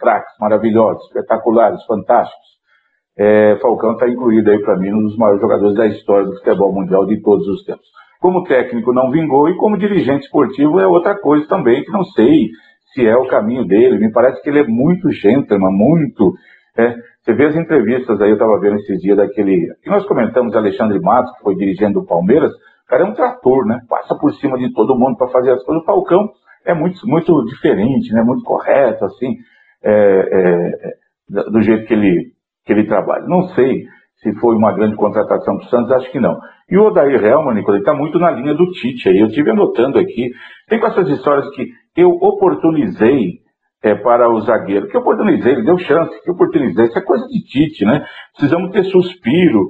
Craques 0.00 0.34
maravilhosos, 0.40 1.04
espetaculares, 1.06 1.84
fantásticos. 1.86 2.54
É, 3.16 3.56
Falcão 3.60 3.92
está 3.92 4.08
incluído 4.08 4.50
aí 4.50 4.58
para 4.60 4.76
mim 4.76 4.92
um 4.92 5.02
dos 5.02 5.16
maiores 5.16 5.40
jogadores 5.40 5.76
da 5.76 5.86
história 5.86 6.26
do 6.26 6.36
futebol 6.36 6.72
mundial 6.72 7.06
de 7.06 7.20
todos 7.22 7.46
os 7.46 7.64
tempos. 7.64 7.86
Como 8.20 8.44
técnico 8.44 8.92
não 8.92 9.10
vingou 9.10 9.48
e 9.48 9.56
como 9.56 9.78
dirigente 9.78 10.24
esportivo 10.24 10.80
é 10.80 10.86
outra 10.86 11.14
coisa 11.20 11.46
também 11.46 11.84
que 11.84 11.92
não 11.92 12.04
sei 12.04 12.48
se 12.92 13.06
é 13.06 13.16
o 13.16 13.28
caminho 13.28 13.66
dele. 13.66 13.98
Me 13.98 14.10
parece 14.10 14.42
que 14.42 14.48
ele 14.48 14.60
é 14.60 14.66
muito 14.66 15.10
gentleman, 15.10 15.70
muito. 15.70 16.32
É, 16.76 16.96
você 17.22 17.34
vê 17.34 17.46
as 17.46 17.56
entrevistas 17.56 18.20
aí, 18.20 18.30
eu 18.30 18.34
estava 18.34 18.58
vendo 18.58 18.76
esses 18.76 19.00
dias 19.00 19.16
daquele. 19.16 19.72
que 19.82 19.90
nós 19.90 20.04
comentamos, 20.06 20.54
Alexandre 20.54 20.98
Matos, 21.00 21.32
que 21.36 21.42
foi 21.42 21.54
dirigendo 21.54 22.00
o 22.00 22.06
Palmeiras. 22.06 22.50
O 22.52 22.88
cara 22.88 23.02
é 23.02 23.06
um 23.06 23.14
trator, 23.14 23.66
né? 23.66 23.80
Passa 23.88 24.14
por 24.16 24.32
cima 24.34 24.58
de 24.58 24.72
todo 24.72 24.98
mundo 24.98 25.16
para 25.16 25.28
fazer 25.28 25.52
as 25.52 25.62
coisas. 25.62 25.82
O 25.82 25.86
Falcão 25.86 26.30
é 26.64 26.74
muito, 26.74 27.06
muito 27.06 27.44
diferente, 27.46 28.12
né? 28.12 28.22
Muito 28.22 28.44
correto, 28.44 29.04
assim, 29.04 29.36
é, 29.82 29.92
é, 29.92 31.50
do 31.50 31.60
jeito 31.62 31.86
que 31.86 31.94
ele, 31.94 32.32
que 32.64 32.72
ele 32.72 32.86
trabalha. 32.86 33.26
Não 33.26 33.48
sei 33.50 33.84
se 34.22 34.32
foi 34.40 34.56
uma 34.56 34.72
grande 34.72 34.96
contratação 34.96 35.56
para 35.58 35.66
o 35.66 35.68
Santos, 35.68 35.92
acho 35.92 36.10
que 36.10 36.20
não. 36.20 36.38
E 36.70 36.78
o 36.78 36.86
Odair 36.86 37.22
Helman, 37.22 37.54
Nicolai, 37.54 37.80
está 37.80 37.92
muito 37.92 38.18
na 38.18 38.30
linha 38.30 38.54
do 38.54 38.70
Tite 38.70 39.08
aí. 39.08 39.20
Eu 39.20 39.26
estive 39.26 39.50
anotando 39.50 39.98
aqui. 39.98 40.30
Tem 40.68 40.80
com 40.80 40.86
essas 40.86 41.08
histórias 41.08 41.48
que 41.50 41.68
eu 41.96 42.10
oportunizei 42.10 43.40
é, 43.82 43.94
para 43.94 44.30
o 44.30 44.40
zagueiro. 44.40 44.88
Que 44.88 44.96
oportunizei, 44.96 45.52
ele 45.52 45.64
deu 45.64 45.76
chance, 45.76 46.22
que 46.22 46.30
oportunizei. 46.30 46.86
Isso 46.86 46.98
é 46.98 47.02
coisa 47.02 47.26
de 47.26 47.44
Tite, 47.44 47.84
né? 47.84 48.06
Precisamos 48.34 48.70
ter 48.70 48.84
suspiro. 48.84 49.68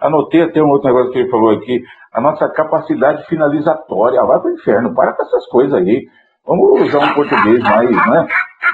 Anotei 0.00 0.42
até 0.42 0.62
um 0.62 0.68
outro 0.68 0.86
negócio 0.86 1.10
que 1.12 1.18
ele 1.18 1.30
falou 1.30 1.50
aqui. 1.50 1.82
A 2.12 2.20
nossa 2.20 2.48
capacidade 2.50 3.26
finalizatória. 3.26 4.22
Vai 4.22 4.38
para 4.38 4.50
o 4.50 4.54
inferno, 4.54 4.94
para 4.94 5.12
com 5.12 5.22
essas 5.22 5.44
coisas 5.48 5.74
aí. 5.74 6.06
Vamos 6.48 6.80
usar 6.80 7.10
um 7.10 7.14
português 7.14 7.60
mais, 7.60 7.90
né? 7.90 8.26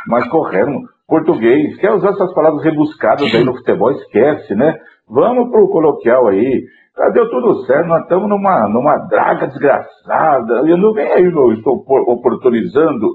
Mais 0.06 0.28
correto. 0.28 0.70
Português. 1.08 1.76
Quer 1.78 1.90
usar 1.90 2.10
essas 2.10 2.32
palavras 2.32 2.62
rebuscadas 2.62 3.34
aí 3.34 3.44
no 3.44 3.56
futebol? 3.56 3.90
Esquece, 3.90 4.54
né? 4.54 4.78
Vamos 5.08 5.50
para 5.50 5.60
o 5.60 5.68
coloquial 5.68 6.28
aí. 6.28 6.62
Deu 7.12 7.28
tudo 7.28 7.64
certo, 7.66 7.88
nós 7.88 8.02
estamos 8.02 8.28
numa, 8.28 8.68
numa 8.68 8.96
draga 9.08 9.48
desgraçada. 9.48 10.62
Eu 10.64 10.76
não 10.76 10.92
vem 10.92 11.10
aí, 11.12 11.24
eu 11.24 11.52
estou 11.52 11.84
oportunizando 12.06 13.08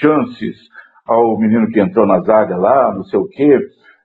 chances 0.00 0.56
ao 1.06 1.38
menino 1.38 1.68
que 1.68 1.78
entrou 1.78 2.06
na 2.06 2.20
zaga 2.20 2.56
lá, 2.56 2.94
não 2.94 3.04
sei 3.04 3.20
o 3.20 3.28
quê. 3.28 3.58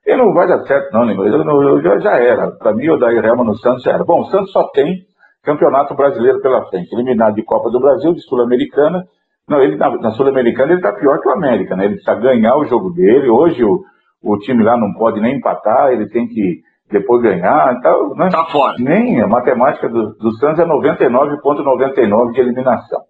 E 0.06 0.16
não 0.18 0.34
vai 0.34 0.46
dar 0.46 0.60
certo, 0.66 0.92
não, 0.92 1.06
Neymar. 1.06 1.28
Eu, 1.28 1.64
eu, 1.64 1.82
já, 1.82 1.98
já 2.00 2.18
era. 2.18 2.52
Para 2.52 2.74
mim, 2.74 2.90
o 2.90 2.98
Dair 2.98 3.24
Helma 3.24 3.46
no 3.46 3.56
Santos 3.56 3.84
já 3.84 3.94
era. 3.94 4.04
Bom, 4.04 4.20
o 4.20 4.26
Santos 4.26 4.52
só 4.52 4.68
tem 4.72 5.06
campeonato 5.42 5.96
brasileiro 5.96 6.42
pela 6.42 6.66
frente. 6.66 6.94
Eliminado 6.94 7.36
de 7.36 7.44
Copa 7.44 7.70
do 7.70 7.80
Brasil, 7.80 8.14
de 8.14 8.22
Sul-Americana. 8.24 9.06
Não, 9.50 9.62
ele 9.62 9.76
na, 9.76 9.90
na 9.98 10.12
Sul-Americana 10.12 10.72
ele 10.72 10.80
está 10.80 10.94
pior 10.94 11.20
que 11.20 11.28
o 11.28 11.34
América, 11.34 11.76
né? 11.76 11.86
Ele 11.86 11.96
precisa 11.96 12.16
ganhar 12.16 12.56
o 12.56 12.66
jogo 12.66 12.92
dele. 12.92 13.30
Hoje 13.30 13.64
o, 13.64 13.82
o 14.24 14.38
time 14.40 14.64
lá 14.64 14.78
não 14.78 14.94
pode 14.94 15.20
nem 15.20 15.38
empatar, 15.38 15.92
ele 15.92 16.08
tem 16.10 16.28
que 16.28 16.62
depois 16.92 17.22
ganhar. 17.22 17.76
Então, 17.78 18.14
né? 18.16 18.30
Tá 18.30 18.46
fora. 18.46 18.76
Nem 18.80 19.22
a 19.22 19.28
matemática 19.28 19.90
do, 19.90 20.14
do 20.16 20.32
Santos 20.38 20.60
é 20.60 20.66
99,99 20.66 21.42
,99 21.42 22.32
de 22.32 22.40
eliminação. 22.40 23.02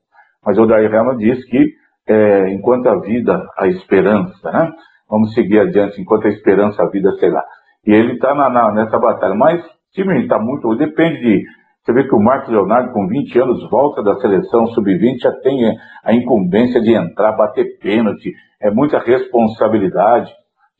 Mas 0.46 0.58
o 0.58 0.66
Dair 0.66 0.94
Helma 0.94 1.16
diz 1.18 1.44
que 1.46 1.74
é, 2.08 2.50
enquanto 2.52 2.88
a 2.88 3.00
vida, 3.00 3.46
a 3.58 3.68
esperança, 3.68 4.52
né? 4.52 4.72
Vamos 5.10 5.34
seguir 5.34 5.60
adiante, 5.60 6.02
enquanto 6.02 6.25
a 6.25 6.30
esperança, 6.30 6.82
a 6.82 6.90
vida, 6.90 7.12
sei 7.20 7.30
lá. 7.30 7.44
E 7.86 7.92
ele 7.94 8.13
está 8.13 8.34
nessa 8.72 8.98
batalha. 8.98 9.36
Mas 9.36 9.63
o 9.63 9.70
time 9.94 10.24
está 10.24 10.40
muito. 10.40 10.75
Depende 10.75 11.22
de. 11.22 11.44
Você 11.84 11.94
vê 11.94 12.04
que 12.08 12.16
o 12.16 12.20
Marcos 12.20 12.50
Leonardo, 12.50 12.94
com 12.94 13.08
20 13.08 13.40
anos, 13.40 13.70
volta 13.70 14.02
da 14.02 14.16
seleção 14.16 14.68
sub-20, 14.68 15.20
já 15.20 15.32
tem 15.42 15.75
a 16.04 16.13
incumbência 16.13 16.82
de 16.82 16.94
entrar, 16.94 17.34
bater 17.34 17.78
pênalti. 17.80 18.32
É 18.62 18.72
muita 18.72 19.00
responsabilidade. 19.00 20.32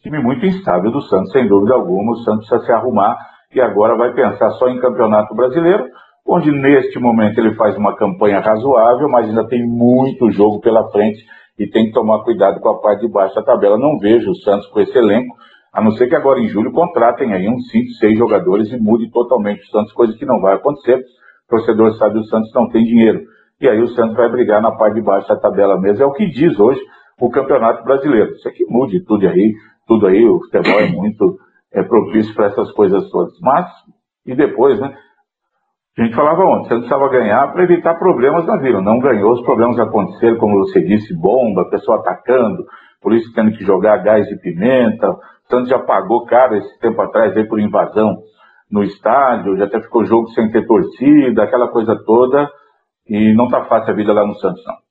Time 0.02 0.20
muito 0.20 0.46
instável 0.46 0.92
do 0.92 1.02
Santos, 1.02 1.32
sem 1.32 1.48
dúvida 1.48 1.74
alguma. 1.74 2.14
O 2.14 2.18
Santos 2.24 2.48
precisa 2.48 2.66
se 2.66 2.72
arrumar 2.72 3.18
e 3.54 3.60
agora 3.60 3.96
vai 3.96 4.14
pensar 4.14 4.50
só 4.52 4.70
em 4.70 4.80
campeonato 4.80 5.36
brasileiro 5.36 5.86
onde 6.26 6.52
neste 6.52 7.00
momento 7.00 7.38
ele 7.38 7.54
faz 7.56 7.76
uma 7.78 7.96
campanha 7.96 8.40
razoável, 8.40 9.10
mas 9.10 9.28
ainda 9.28 9.48
tem 9.48 9.66
muito 9.66 10.32
jogo 10.32 10.60
pela 10.62 10.90
frente 10.90 11.24
e 11.60 11.68
tem 11.68 11.88
que 11.88 11.92
tomar 11.92 12.24
cuidado 12.24 12.60
com 12.60 12.70
a 12.70 12.80
parte 12.80 13.02
de 13.02 13.12
baixo 13.12 13.36
da 13.36 13.44
tabela. 13.44 13.78
Não 13.78 14.00
vejo 14.00 14.32
o 14.32 14.36
Santos 14.36 14.68
com 14.68 14.80
esse 14.80 14.98
elenco, 14.98 15.36
a 15.74 15.82
não 15.82 15.92
ser 15.92 16.08
que 16.08 16.16
agora 16.16 16.40
em 16.40 16.48
julho 16.48 16.72
contratem 16.72 17.34
aí 17.34 17.50
uns 17.50 17.68
5, 17.72 17.94
6 17.94 18.18
jogadores 18.18 18.72
e 18.72 18.78
mude 18.78 19.10
totalmente 19.10 19.64
o 19.64 19.72
Santos, 19.72 19.92
coisa 19.92 20.16
que 20.16 20.26
não 20.26 20.40
vai 20.40 20.54
acontecer. 20.54 20.98
O 20.98 21.50
torcedor 21.50 21.98
sabe 21.98 22.14
que 22.14 22.20
o 22.20 22.26
Santos 22.26 22.54
não 22.54 22.70
tem 22.70 22.84
dinheiro. 22.84 23.22
E 23.60 23.68
aí 23.68 23.82
o 23.82 23.88
Santos 23.90 24.16
vai 24.16 24.30
brigar 24.30 24.62
na 24.62 24.72
parte 24.72 24.96
de 24.96 25.02
baixo 25.02 25.28
da 25.28 25.36
tabela 25.36 25.80
mesmo. 25.82 26.04
É 26.04 26.06
o 26.06 26.14
que 26.14 26.28
diz 26.28 26.60
hoje 26.60 26.80
o 27.20 27.30
Campeonato 27.30 27.84
Brasileiro. 27.84 28.32
Isso 28.34 28.48
aqui 28.48 28.64
mude 28.70 29.04
tudo 29.04 29.28
aí, 29.28 29.52
tudo 29.88 30.06
aí, 30.06 30.24
o 30.28 30.40
futebol 30.42 30.80
é 30.80 30.92
muito 30.92 31.40
é, 31.74 31.82
propício 31.82 32.36
para 32.36 32.48
essas 32.48 32.72
coisas 32.74 33.10
todas. 33.10 33.34
Mas, 33.42 33.68
e 34.28 34.36
depois, 34.36 34.80
né? 34.80 34.96
A 35.98 36.04
gente 36.04 36.16
falava 36.16 36.44
ontem, 36.44 36.70
você 36.70 36.76
precisava 36.76 37.08
ganhar 37.10 37.52
para 37.52 37.64
evitar 37.64 37.96
problemas 37.96 38.46
na 38.46 38.58
vida. 38.58 38.82
Não 38.82 39.00
ganhou, 39.00 39.34
os 39.34 39.44
problemas 39.44 39.80
aconteceram, 39.80 40.38
como 40.38 40.60
você 40.60 40.82
disse, 40.82 41.16
bomba, 41.16 41.70
pessoa 41.70 42.00
atacando, 42.00 42.64
isso 43.12 43.34
tendo 43.34 43.52
que 43.52 43.64
jogar 43.64 43.98
gás 43.98 44.28
de 44.28 44.36
pimenta. 44.38 45.16
Santos 45.50 45.70
já 45.70 45.80
pagou 45.80 46.26
caro 46.26 46.56
esse 46.56 46.80
tempo 46.80 47.02
atrás 47.02 47.36
aí 47.36 47.48
por 47.48 47.60
invasão 47.60 48.24
no 48.70 48.84
estádio, 48.84 49.58
já 49.58 49.66
até 49.66 49.82
ficou 49.82 50.06
jogo 50.06 50.30
sem 50.30 50.52
ter 50.52 50.66
torcida, 50.66 51.44
aquela 51.44 51.68
coisa 51.68 51.96
toda. 52.06 52.50
E 53.08 53.34
não 53.34 53.50
tá 53.50 53.66
fácil 53.66 53.92
a 53.92 53.96
vida 53.96 54.14
lá 54.14 54.26
no 54.26 54.36
Santos, 54.36 54.64
não. 54.66 54.84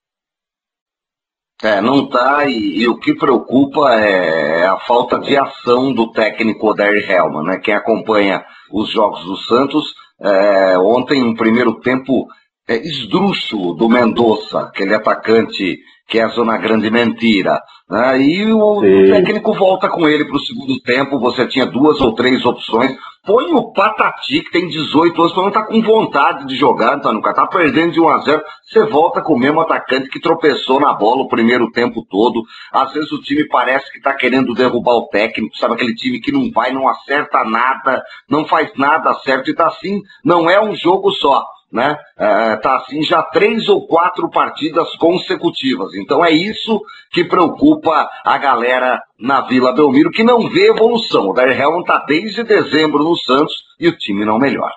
É, 1.64 1.80
não 1.80 2.08
tá, 2.08 2.44
e, 2.46 2.80
e, 2.80 2.88
o 2.88 2.98
que 2.98 3.14
preocupa 3.14 3.94
é 3.94 4.66
a 4.66 4.80
falta 4.80 5.18
de 5.20 5.36
ação 5.36 5.92
do 5.92 6.10
técnico 6.10 6.68
Odair 6.68 7.08
Helman, 7.08 7.44
né? 7.44 7.58
Quem 7.58 7.72
acompanha 7.72 8.44
os 8.72 8.90
jogos 8.90 9.24
do 9.24 9.36
Santos 9.36 9.94
é, 10.20 10.76
ontem, 10.78 11.22
um 11.22 11.34
primeiro 11.34 11.80
tempo 11.80 12.26
é, 12.68 12.76
esdrúxulo 12.76 13.74
do 13.74 13.88
Mendonça, 13.88 14.60
aquele 14.60 14.94
atacante 14.94 15.78
que 16.08 16.18
é 16.18 16.24
a 16.24 16.28
zona 16.28 16.58
grande 16.58 16.90
mentira. 16.90 17.60
Né? 17.88 18.20
E 18.20 18.52
o, 18.52 18.78
o 18.78 18.80
técnico 18.80 19.54
volta 19.54 19.88
com 19.88 20.06
ele 20.08 20.26
para 20.26 20.36
o 20.36 20.40
segundo 20.40 20.78
tempo. 20.82 21.18
Você 21.18 21.46
tinha 21.46 21.64
duas 21.64 22.00
ou 22.00 22.14
três 22.14 22.44
opções. 22.44 22.94
Põe 23.24 23.54
o 23.54 23.72
Patati, 23.72 24.42
que 24.42 24.50
tem 24.50 24.68
18 24.68 25.22
anos, 25.22 25.36
não 25.36 25.48
está 25.48 25.62
com 25.64 25.80
vontade 25.80 26.44
de 26.44 26.56
jogar, 26.56 26.96
Antônio 26.96 27.20
Está 27.24 27.46
perdendo 27.46 27.92
de 27.92 28.00
1 28.00 28.08
a 28.08 28.18
0 28.18 28.42
Você 28.64 28.84
volta 28.84 29.22
com 29.22 29.34
o 29.34 29.38
mesmo 29.38 29.60
atacante 29.60 30.08
que 30.08 30.20
tropeçou 30.20 30.80
na 30.80 30.92
bola 30.92 31.22
o 31.22 31.28
primeiro 31.28 31.70
tempo 31.70 32.04
todo. 32.10 32.42
Às 32.72 32.92
vezes 32.92 33.12
o 33.12 33.22
time 33.22 33.46
parece 33.46 33.90
que 33.92 33.98
está 33.98 34.12
querendo 34.12 34.54
derrubar 34.54 34.96
o 34.96 35.06
técnico, 35.06 35.56
sabe? 35.56 35.74
Aquele 35.74 35.94
time 35.94 36.20
que 36.20 36.32
não 36.32 36.50
vai, 36.50 36.72
não 36.72 36.88
acerta 36.88 37.44
nada, 37.44 38.02
não 38.28 38.44
faz 38.44 38.70
nada 38.76 39.14
certo 39.24 39.50
e 39.50 39.54
tá 39.54 39.68
assim. 39.68 40.02
Não 40.24 40.50
é 40.50 40.60
um 40.60 40.74
jogo 40.74 41.12
só 41.12 41.42
né? 41.72 41.96
É, 42.18 42.56
tá 42.56 42.76
assim 42.76 43.02
já 43.02 43.22
três 43.22 43.68
ou 43.68 43.86
quatro 43.86 44.28
partidas 44.28 44.94
consecutivas. 44.96 45.94
Então 45.94 46.24
é 46.24 46.30
isso 46.30 46.80
que 47.10 47.24
preocupa 47.24 48.08
a 48.24 48.38
galera 48.38 49.00
na 49.18 49.40
Vila 49.42 49.72
Belmiro, 49.72 50.10
que 50.10 50.22
não 50.22 50.50
vê 50.50 50.68
evolução. 50.68 51.30
O 51.30 51.32
Daryl 51.32 51.58
Helman 51.58 51.84
tá 51.84 52.04
desde 52.06 52.44
dezembro 52.44 53.02
no 53.02 53.16
Santos 53.16 53.54
e 53.80 53.88
o 53.88 53.96
time 53.96 54.24
não 54.24 54.38
melhora. 54.38 54.74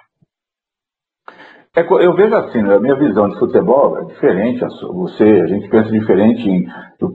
É, 1.76 1.82
eu 1.82 2.16
vejo 2.16 2.34
assim, 2.34 2.62
a 2.62 2.80
minha 2.80 2.96
visão 2.96 3.28
de 3.28 3.38
futebol 3.38 3.98
é 4.00 4.06
diferente. 4.06 4.62
Você, 4.62 5.24
a 5.24 5.48
gente 5.48 5.68
pensa 5.68 5.92
diferente, 5.92 6.50
em, 6.50 6.66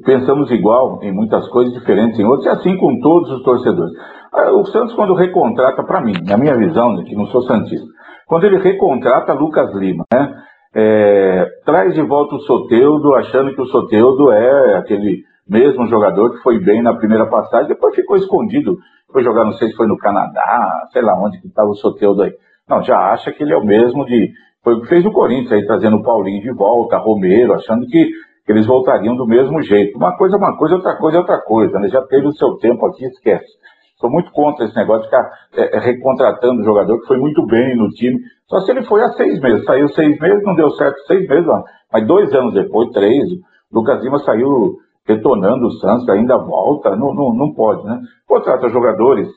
pensamos 0.05 0.51
igual 0.51 1.03
em 1.03 1.11
muitas 1.11 1.49
coisas, 1.49 1.73
diferentes 1.73 2.21
em 2.21 2.25
outras, 2.25 2.45
e 2.45 2.49
assim 2.51 2.77
com 2.77 3.01
todos 3.01 3.31
os 3.31 3.43
torcedores. 3.43 3.93
Ah, 4.33 4.53
o 4.53 4.67
Santos, 4.67 4.95
quando 4.95 5.15
recontrata, 5.15 5.83
para 5.83 6.03
mim, 6.03 6.13
na 6.27 6.37
minha 6.37 6.55
visão, 6.57 6.93
né, 6.93 7.05
que 7.05 7.17
não 7.17 7.27
sou 7.29 7.43
santista, 7.43 7.87
quando 8.31 8.45
ele 8.45 8.59
recontrata 8.59 9.33
Lucas 9.33 9.75
Lima, 9.75 10.05
né? 10.15 10.33
É, 10.73 11.47
traz 11.65 11.93
de 11.95 12.01
volta 12.01 12.37
o 12.37 12.41
Soteudo, 12.43 13.17
achando 13.17 13.53
que 13.53 13.61
o 13.61 13.67
Soteudo 13.67 14.31
é 14.31 14.77
aquele 14.77 15.25
mesmo 15.49 15.89
jogador 15.89 16.31
que 16.31 16.43
foi 16.45 16.61
bem 16.61 16.81
na 16.81 16.95
primeira 16.95 17.27
passagem, 17.27 17.67
depois 17.67 17.93
ficou 17.93 18.17
escondido, 18.17 18.79
foi 19.13 19.25
jogar, 19.25 19.45
não 19.45 19.55
sei 19.55 19.71
se 19.71 19.75
foi 19.75 19.89
no 19.89 19.99
Canadá, 19.99 20.87
sei 20.93 21.03
lá 21.03 21.21
onde 21.21 21.41
que 21.41 21.49
estava 21.49 21.71
o 21.71 21.75
Soteudo 21.75 22.23
aí. 22.23 22.33
Não, 22.69 22.81
já 22.85 22.99
acha 23.13 23.33
que 23.33 23.43
ele 23.43 23.53
é 23.53 23.57
o 23.57 23.67
mesmo 23.67 24.07
de. 24.07 24.31
Foi 24.63 24.75
o 24.75 24.83
que 24.83 24.87
fez 24.87 25.05
o 25.05 25.11
Corinthians 25.11 25.51
aí, 25.51 25.67
trazendo 25.67 25.97
o 25.97 26.03
Paulinho 26.05 26.41
de 26.41 26.53
volta, 26.53 26.99
Romero, 26.99 27.55
achando 27.55 27.85
que, 27.89 28.11
que 28.47 28.53
eles 28.53 28.65
voltariam 28.65 29.17
do 29.17 29.27
mesmo 29.27 29.61
jeito. 29.61 29.99
Uma 29.99 30.17
coisa 30.17 30.37
é 30.37 30.39
uma 30.39 30.57
coisa, 30.57 30.77
outra 30.77 30.95
coisa 30.95 31.17
é 31.17 31.21
outra 31.21 31.41
coisa, 31.41 31.81
né? 31.81 31.89
Já 31.89 32.03
teve 32.03 32.29
o 32.29 32.33
seu 32.35 32.55
tempo 32.59 32.87
aqui, 32.87 33.07
esquece. 33.07 33.59
Sou 34.01 34.11
muito 34.11 34.33
contra 34.33 34.65
esse 34.65 34.75
negócio 34.75 35.03
de 35.03 35.09
ficar 35.09 35.31
é, 35.55 35.77
é, 35.77 35.79
recontratando 35.79 36.63
o 36.63 36.65
jogador 36.65 36.99
que 37.01 37.07
foi 37.07 37.19
muito 37.19 37.45
bem 37.47 37.77
no 37.77 37.89
time. 37.91 38.19
Só 38.49 38.61
se 38.61 38.71
ele 38.71 38.83
foi 38.85 39.03
há 39.03 39.11
seis 39.11 39.39
meses. 39.41 39.65
Saiu 39.65 39.89
seis 39.91 40.19
meses, 40.19 40.43
não 40.43 40.55
deu 40.55 40.71
certo 40.71 40.99
seis 41.07 41.29
meses, 41.29 41.47
mas 41.93 42.07
dois 42.07 42.35
anos 42.35 42.55
depois, 42.55 42.89
três, 42.91 43.25
Lucas 43.71 44.03
Lima 44.03 44.19
saiu 44.21 44.79
detonando 45.07 45.67
o 45.67 45.73
Santos, 45.73 46.09
ainda 46.09 46.39
volta. 46.39 46.97
Não, 46.97 47.13
não, 47.13 47.35
não 47.35 47.53
pode, 47.53 47.85
né? 47.85 48.01
Contrata 48.27 48.71
jogadores. 48.71 49.29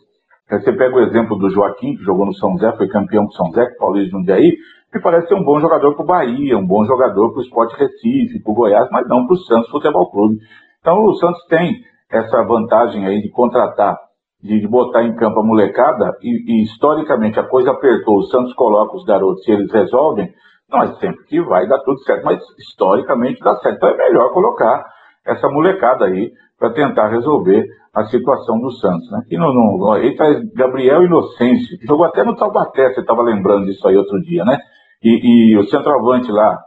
Você 0.49 0.71
pega 0.71 0.95
o 0.95 1.01
exemplo 1.01 1.37
do 1.37 1.49
Joaquim, 1.49 1.95
que 1.95 2.03
jogou 2.03 2.25
no 2.25 2.33
São 2.35 2.57
Zé, 2.57 2.71
foi 2.77 2.87
campeão 2.87 3.25
com 3.25 3.31
São 3.31 3.51
Zé, 3.51 3.65
com 3.65 3.75
o 3.75 3.77
Paulista 3.79 4.05
de 4.05 4.11
Jundiaí, 4.11 4.55
que 4.91 4.99
parece 4.99 5.27
ser 5.27 5.35
um 5.35 5.43
bom 5.43 5.59
jogador 5.59 5.95
para 5.95 6.03
o 6.03 6.07
Bahia, 6.07 6.57
um 6.57 6.65
bom 6.65 6.85
jogador 6.85 7.31
para 7.31 7.39
o 7.39 7.43
Sport 7.43 7.73
Recife, 7.73 8.41
para 8.41 8.51
o 8.51 8.55
Goiás, 8.55 8.87
mas 8.91 9.07
não 9.07 9.25
para 9.25 9.33
o 9.33 9.37
Santos 9.39 9.69
Futebol 9.71 10.09
Clube. 10.11 10.37
Então 10.79 11.03
o 11.05 11.15
Santos 11.15 11.43
tem 11.47 11.81
essa 12.11 12.43
vantagem 12.43 13.05
aí 13.05 13.21
de 13.21 13.29
contratar 13.29 13.97
de 14.43 14.67
botar 14.67 15.03
em 15.03 15.15
campo 15.15 15.39
a 15.39 15.43
molecada 15.43 16.17
e, 16.21 16.29
e, 16.51 16.63
historicamente 16.63 17.39
a 17.39 17.47
coisa 17.47 17.71
apertou, 17.71 18.17
o 18.17 18.23
Santos 18.23 18.53
coloca 18.53 18.97
os 18.97 19.05
garotos 19.05 19.47
e 19.47 19.51
eles 19.51 19.71
resolvem, 19.71 20.29
não 20.69 20.83
é 20.83 20.93
sempre 20.95 21.23
que 21.25 21.41
vai 21.41 21.65
dar 21.65 21.79
tudo 21.79 21.99
certo, 21.99 22.25
mas 22.25 22.39
historicamente 22.59 23.39
dá 23.39 23.55
certo. 23.59 23.77
Então 23.77 23.89
é 23.89 23.97
melhor 23.97 24.33
colocar 24.33 24.85
essa 25.25 25.47
molecada 25.49 26.05
aí 26.05 26.31
para 26.59 26.71
tentar 26.71 27.07
resolver 27.07 27.65
a 27.95 28.03
situação 28.05 28.59
do 28.59 28.71
Santos. 28.71 29.09
Né? 29.11 29.21
E 29.31 29.37
no, 29.37 29.53
no, 29.53 29.91
aí 29.93 30.13
traz 30.15 30.43
Gabriel 30.53 31.03
Inocêncio, 31.03 31.79
que 31.79 31.87
jogou 31.87 32.05
até 32.05 32.23
no 32.23 32.35
Taubaté, 32.35 32.93
você 32.93 32.99
estava 32.99 33.21
lembrando 33.21 33.65
disso 33.65 33.87
aí 33.87 33.95
outro 33.95 34.19
dia, 34.21 34.43
né? 34.43 34.57
E, 35.01 35.51
e 35.51 35.57
o 35.57 35.67
centroavante 35.67 36.31
lá, 36.31 36.57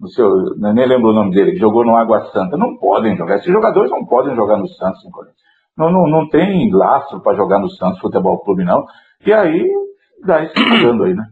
o 0.00 0.08
seu, 0.08 0.28
nem 0.56 0.86
lembro 0.86 1.10
o 1.10 1.14
nome 1.14 1.32
dele, 1.32 1.52
que 1.52 1.58
jogou 1.58 1.84
no 1.84 1.96
Água 1.96 2.26
Santa, 2.32 2.56
não 2.56 2.76
podem 2.76 3.16
jogar. 3.16 3.36
Esses 3.36 3.52
jogadores 3.52 3.90
não 3.90 4.04
podem 4.04 4.34
jogar 4.36 4.56
no 4.56 4.68
Santos, 4.68 5.02
não, 5.76 5.90
não, 5.90 6.06
não 6.06 6.28
tem 6.28 6.70
laço 6.72 7.20
para 7.20 7.36
jogar 7.36 7.58
no 7.58 7.70
Santos 7.70 8.00
Futebol 8.00 8.38
Clube, 8.40 8.64
não. 8.64 8.84
E 9.26 9.32
aí, 9.32 9.66
dá 10.24 10.42
esse 10.44 10.54
jogando 10.54 11.04
aí, 11.04 11.14
né? 11.14 11.24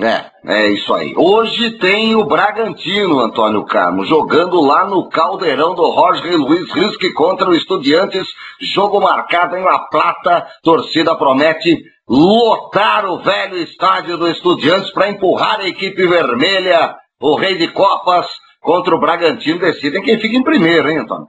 É, 0.00 0.30
é 0.46 0.68
isso 0.68 0.94
aí. 0.94 1.12
Hoje 1.16 1.72
tem 1.78 2.14
o 2.14 2.24
Bragantino, 2.24 3.18
Antônio 3.18 3.64
Carlos, 3.64 4.08
jogando 4.08 4.60
lá 4.60 4.86
no 4.86 5.08
caldeirão 5.08 5.74
do 5.74 5.92
Jorge 5.92 6.36
Luiz 6.36 6.72
Risque 6.72 7.12
contra 7.12 7.50
o 7.50 7.54
Estudiantes. 7.54 8.28
Jogo 8.60 9.00
marcado 9.00 9.56
em 9.56 9.64
La 9.64 9.80
Plata. 9.88 10.46
Torcida 10.62 11.16
promete 11.16 11.82
lotar 12.08 13.06
o 13.06 13.18
velho 13.18 13.56
estádio 13.56 14.16
do 14.16 14.28
Estudiantes 14.28 14.92
para 14.92 15.10
empurrar 15.10 15.60
a 15.60 15.68
equipe 15.68 16.06
vermelha. 16.06 16.96
O 17.20 17.34
Rei 17.34 17.58
de 17.58 17.66
Copas 17.66 18.26
contra 18.60 18.94
o 18.94 19.00
Bragantino 19.00 19.58
decidem 19.58 20.02
quem 20.02 20.20
fica 20.20 20.36
em 20.36 20.44
primeiro, 20.44 20.88
hein, 20.88 20.98
Antônio? 20.98 21.26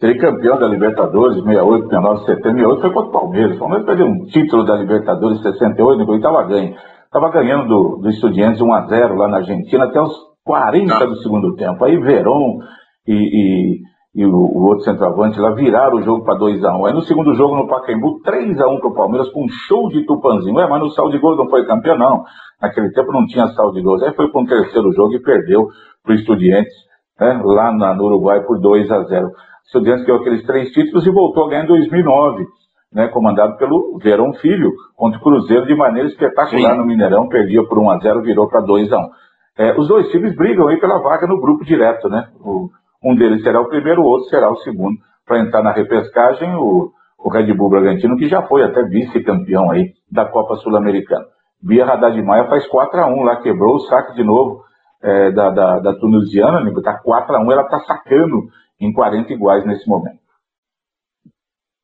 Ser 0.00 0.18
campeão 0.18 0.58
da 0.58 0.66
Libertadores 0.66 1.36
68, 1.42 1.88
69, 1.88 2.24
78 2.24 2.80
foi 2.80 2.90
contra 2.90 3.08
o 3.10 3.12
Palmeiras. 3.12 3.56
O 3.56 3.58
Palmeiras 3.58 3.86
perdeu 3.86 4.06
um 4.06 4.24
título 4.24 4.64
da 4.64 4.74
Libertadores 4.76 5.42
68 5.42 6.10
e 6.10 6.16
estava 6.16 6.42
ganho. 6.44 6.74
Estava 7.04 7.30
ganhando 7.30 7.68
do, 7.68 7.96
do 7.98 8.08
Estudiantes 8.08 8.62
1 8.62 8.72
a 8.72 8.86
0 8.86 9.14
lá 9.16 9.28
na 9.28 9.36
Argentina 9.38 9.84
até 9.84 10.00
os 10.00 10.16
40 10.42 10.94
ah. 10.94 11.04
do 11.04 11.16
segundo 11.16 11.54
tempo. 11.54 11.84
Aí 11.84 11.98
Verón 11.98 12.60
e, 13.06 13.12
e, 13.12 13.80
e 14.14 14.24
o, 14.24 14.34
o, 14.34 14.68
outro 14.68 14.84
centroavante 14.84 15.38
lá 15.38 15.50
viraram 15.50 15.98
o 15.98 16.02
jogo 16.02 16.24
para 16.24 16.38
2 16.38 16.64
a 16.64 16.78
1 16.78 16.86
Aí 16.86 16.94
no 16.94 17.02
segundo 17.02 17.34
jogo 17.34 17.56
no 17.56 17.68
Pacaembu, 17.68 18.20
3 18.22 18.58
a 18.58 18.68
1 18.68 18.78
para 18.78 18.88
o 18.88 18.94
Palmeiras 18.94 19.28
com 19.32 19.44
um 19.44 19.48
show 19.48 19.90
de 19.90 20.06
Tupanzinho. 20.06 20.60
É, 20.60 20.66
mas 20.66 20.80
no 20.80 20.88
saldo 20.90 21.12
de 21.12 21.18
gols 21.18 21.36
não 21.36 21.50
foi 21.50 21.66
campeão, 21.66 21.98
não. 21.98 22.24
Naquele 22.62 22.90
tempo 22.92 23.12
não 23.12 23.26
tinha 23.26 23.48
saldo 23.48 23.74
de 23.74 23.82
gols. 23.82 24.02
Aí 24.02 24.14
foi 24.14 24.30
para 24.30 24.40
um 24.40 24.46
terceiro 24.46 24.90
jogo 24.92 25.12
e 25.12 25.22
perdeu 25.22 25.68
para 26.02 26.12
o 26.12 26.14
Estudiantes 26.14 26.72
né, 27.20 27.38
lá 27.44 27.70
na, 27.70 27.94
no 27.94 28.04
Uruguai 28.04 28.40
por 28.44 28.58
2 28.58 28.90
a 28.90 29.02
0 29.02 29.30
Estudiantes 29.70 30.04
ganhou 30.04 30.20
aqueles 30.20 30.44
três 30.44 30.72
títulos 30.72 31.06
e 31.06 31.10
voltou 31.10 31.44
a 31.44 31.48
ganhar 31.48 31.62
em 31.62 31.68
2009, 31.68 32.44
né, 32.92 33.06
comandado 33.06 33.56
pelo 33.56 33.98
Verão 34.02 34.32
Filho, 34.34 34.72
contra 34.96 35.16
o 35.16 35.22
Cruzeiro 35.22 35.64
de 35.64 35.76
maneira 35.76 36.08
espetacular 36.08 36.72
Sim. 36.72 36.78
no 36.78 36.84
Mineirão, 36.84 37.28
perdia 37.28 37.64
por 37.64 37.78
1 37.78 37.90
a 37.90 37.98
0 37.98 38.22
virou 38.22 38.48
para 38.48 38.60
2 38.62 38.92
a 38.92 38.98
1 38.98 39.10
é, 39.58 39.78
Os 39.78 39.86
dois 39.86 40.08
times 40.10 40.34
brigam 40.34 40.66
aí 40.66 40.80
pela 40.80 40.98
vaga 40.98 41.24
no 41.28 41.40
grupo 41.40 41.64
direto, 41.64 42.08
né? 42.08 42.28
O, 42.40 42.68
um 43.04 43.14
deles 43.14 43.44
será 43.44 43.60
o 43.60 43.68
primeiro, 43.68 44.02
o 44.02 44.06
outro 44.06 44.28
será 44.28 44.50
o 44.50 44.56
segundo, 44.56 44.98
para 45.24 45.38
entrar 45.38 45.62
na 45.62 45.70
repescagem, 45.70 46.52
o, 46.56 46.90
o 47.16 47.30
Red 47.30 47.54
Bull 47.54 47.70
Bragantino, 47.70 48.16
que 48.16 48.26
já 48.26 48.42
foi 48.42 48.64
até 48.64 48.82
vice-campeão 48.82 49.70
aí 49.70 49.92
da 50.10 50.24
Copa 50.24 50.56
Sul-Americana. 50.56 51.26
Bia 51.62 51.86
Haddad 51.86 52.20
Maia 52.20 52.48
faz 52.48 52.66
4 52.66 53.02
a 53.02 53.06
1 53.06 53.22
lá, 53.22 53.36
quebrou 53.36 53.76
o 53.76 53.80
saque 53.80 54.16
de 54.16 54.24
novo 54.24 54.64
é, 55.00 55.30
da, 55.30 55.50
da, 55.50 55.78
da 55.78 55.94
tunisiana, 55.94 56.60
tá 56.82 56.94
4 56.94 57.36
a 57.36 57.40
1 57.40 57.52
ela 57.52 57.64
tá 57.64 57.78
sacando 57.80 58.48
em 58.80 58.92
40 58.92 59.32
iguais 59.32 59.64
nesse 59.66 59.88
momento. 59.88 60.20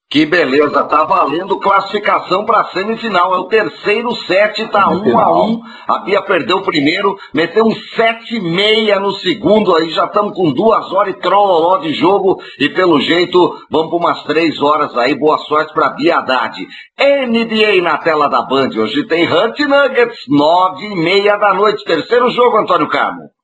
Que 0.09 0.25
beleza, 0.25 0.85
tá 0.85 1.03
valendo 1.03 1.59
classificação 1.59 2.45
para 2.45 2.61
a 2.61 2.65
semifinal. 2.67 3.35
É 3.35 3.39
o 3.39 3.49
terceiro 3.49 4.13
set, 4.13 4.65
tá 4.69 4.89
1 4.89 5.05
um 5.05 5.19
a 5.19 5.33
1 5.33 5.51
um. 5.51 5.63
A 5.89 5.99
Bia 5.99 6.23
perdeu 6.23 6.59
o 6.59 6.63
primeiro, 6.63 7.19
meteu 7.35 7.65
um 7.65 7.75
7,6 7.75 9.01
no 9.01 9.11
segundo. 9.15 9.75
Aí 9.75 9.91
já 9.91 10.05
estamos 10.05 10.33
com 10.37 10.53
duas 10.53 10.93
horas 10.93 11.13
e 11.13 11.19
trololó 11.19 11.79
de 11.79 11.93
jogo. 11.93 12.41
E 12.57 12.69
pelo 12.69 13.01
jeito, 13.01 13.59
vamos 13.69 13.91
por 13.91 13.97
umas 13.97 14.23
três 14.23 14.63
horas 14.63 14.97
aí. 14.97 15.13
Boa 15.13 15.39
sorte 15.39 15.75
para 15.75 15.91
Bia 15.91 16.19
Haddad. 16.19 16.67
NBA 16.99 17.83
na 17.83 17.99
tela 17.99 18.29
da 18.29 18.43
Band. 18.43 18.71
Hoje 18.77 19.05
tem 19.09 19.27
Hunt 19.27 19.59
Nuggets, 19.59 20.21
nove 20.29 20.87
e 20.87 20.95
meia 20.95 21.37
da 21.37 21.53
noite. 21.53 21.85
Terceiro 21.85 22.31
jogo, 22.31 22.59
Antônio 22.59 22.89
Carmo. 22.89 23.36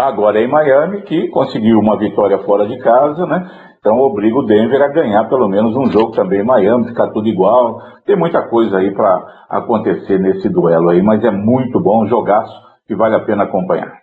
Agora 0.00 0.40
é 0.40 0.44
em 0.44 0.48
Miami, 0.48 1.02
que 1.02 1.28
conseguiu 1.28 1.78
uma 1.78 1.98
vitória 1.98 2.38
fora 2.38 2.66
de 2.66 2.78
casa, 2.78 3.26
né? 3.26 3.50
Então 3.78 3.98
obriga 3.98 4.38
o 4.38 4.46
Denver 4.46 4.80
a 4.80 4.88
ganhar 4.88 5.28
pelo 5.28 5.46
menos 5.46 5.76
um 5.76 5.90
jogo 5.90 6.12
também 6.12 6.40
em 6.40 6.44
Miami, 6.44 6.88
ficar 6.88 7.08
tudo 7.08 7.28
igual. 7.28 7.82
Tem 8.06 8.16
muita 8.16 8.48
coisa 8.48 8.78
aí 8.78 8.94
para 8.94 9.22
acontecer 9.50 10.18
nesse 10.18 10.48
duelo 10.48 10.88
aí, 10.88 11.02
mas 11.02 11.22
é 11.22 11.30
muito 11.30 11.78
bom, 11.80 12.04
um 12.04 12.08
jogaço 12.08 12.52
que 12.86 12.94
vale 12.94 13.14
a 13.14 13.20
pena 13.20 13.44
acompanhar. 13.44 14.00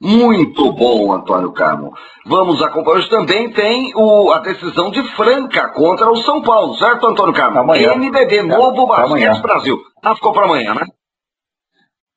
Muito 0.00 0.72
bom, 0.72 1.12
Antônio 1.12 1.52
Carmo. 1.52 1.92
Vamos 2.26 2.62
acompanhar. 2.62 2.98
Hoje 2.98 3.10
também 3.10 3.50
tem 3.52 3.92
o, 3.94 4.32
a 4.32 4.38
decisão 4.38 4.90
de 4.90 5.02
Franca 5.14 5.68
contra 5.68 6.10
o 6.10 6.16
São 6.16 6.42
Paulo, 6.42 6.74
certo, 6.76 7.06
Antônio 7.06 7.34
Carmo? 7.34 7.60
Amanhã. 7.60 7.92
NBB, 7.94 8.42
Novo 8.42 8.84
é, 8.84 8.86
Basquete 8.86 9.42
Brasil. 9.42 9.78
Ah, 10.02 10.14
ficou 10.14 10.32
para 10.32 10.44
amanhã, 10.44 10.74
né? 10.74 10.86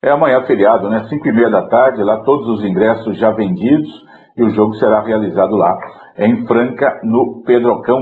É 0.00 0.10
amanhã 0.10 0.42
feriado, 0.42 0.88
né? 0.88 1.04
5 1.08 1.26
e 1.26 1.32
meia 1.32 1.50
da 1.50 1.66
tarde, 1.66 2.04
lá 2.04 2.22
todos 2.22 2.48
os 2.48 2.64
ingressos 2.64 3.18
já 3.18 3.32
vendidos 3.32 3.88
e 4.36 4.42
o 4.44 4.50
jogo 4.50 4.74
será 4.74 5.00
realizado 5.00 5.56
lá 5.56 5.76
em 6.16 6.46
Franca, 6.46 7.00
no 7.02 7.42
Pedrocão. 7.42 8.00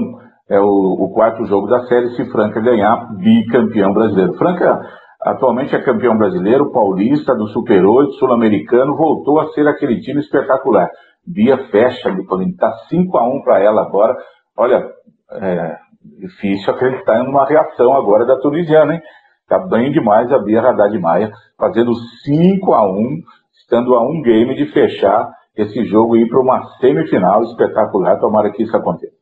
É 0.48 0.60
o, 0.60 0.64
o 0.66 1.10
quarto 1.14 1.46
jogo 1.46 1.66
da 1.66 1.86
série, 1.86 2.10
se 2.10 2.30
Franca 2.30 2.60
ganhar, 2.60 3.16
bicampeão 3.16 3.94
brasileiro. 3.94 4.34
Franca 4.34 4.78
atualmente 5.22 5.74
é 5.74 5.82
campeão 5.82 6.18
brasileiro, 6.18 6.70
paulista, 6.70 7.34
do 7.34 7.48
Super 7.48 7.84
8, 7.86 8.12
sul-americano, 8.12 8.94
voltou 8.94 9.40
a 9.40 9.48
ser 9.52 9.66
aquele 9.66 9.98
time 10.00 10.20
espetacular. 10.20 10.88
Bia 11.26 11.56
fecha, 11.70 12.10
está 12.10 12.72
5 12.90 13.16
a 13.16 13.26
1 13.26 13.42
para 13.42 13.58
ela 13.60 13.80
agora. 13.80 14.14
Olha, 14.56 14.86
é 15.32 15.76
difícil 16.20 16.74
acreditar 16.74 17.24
em 17.24 17.26
uma 17.26 17.46
reação 17.46 17.94
agora 17.94 18.26
da 18.26 18.38
tunisiana, 18.38 18.94
hein? 18.94 19.00
Está 19.46 19.60
bem 19.60 19.92
demais 19.92 20.32
a 20.32 20.40
Bia 20.40 20.60
Haddad 20.60 20.98
Maia, 20.98 21.32
fazendo 21.56 21.94
5 21.94 22.74
a 22.74 22.84
1 22.84 23.22
estando 23.56 23.94
a 23.94 24.02
um 24.02 24.20
game 24.20 24.56
de 24.56 24.66
fechar 24.72 25.30
esse 25.56 25.84
jogo 25.84 26.16
e 26.16 26.22
ir 26.22 26.28
para 26.28 26.40
uma 26.40 26.64
semifinal 26.80 27.44
espetacular. 27.44 28.18
Tomara 28.18 28.50
que 28.50 28.64
isso 28.64 28.76
aconteça. 28.76 29.14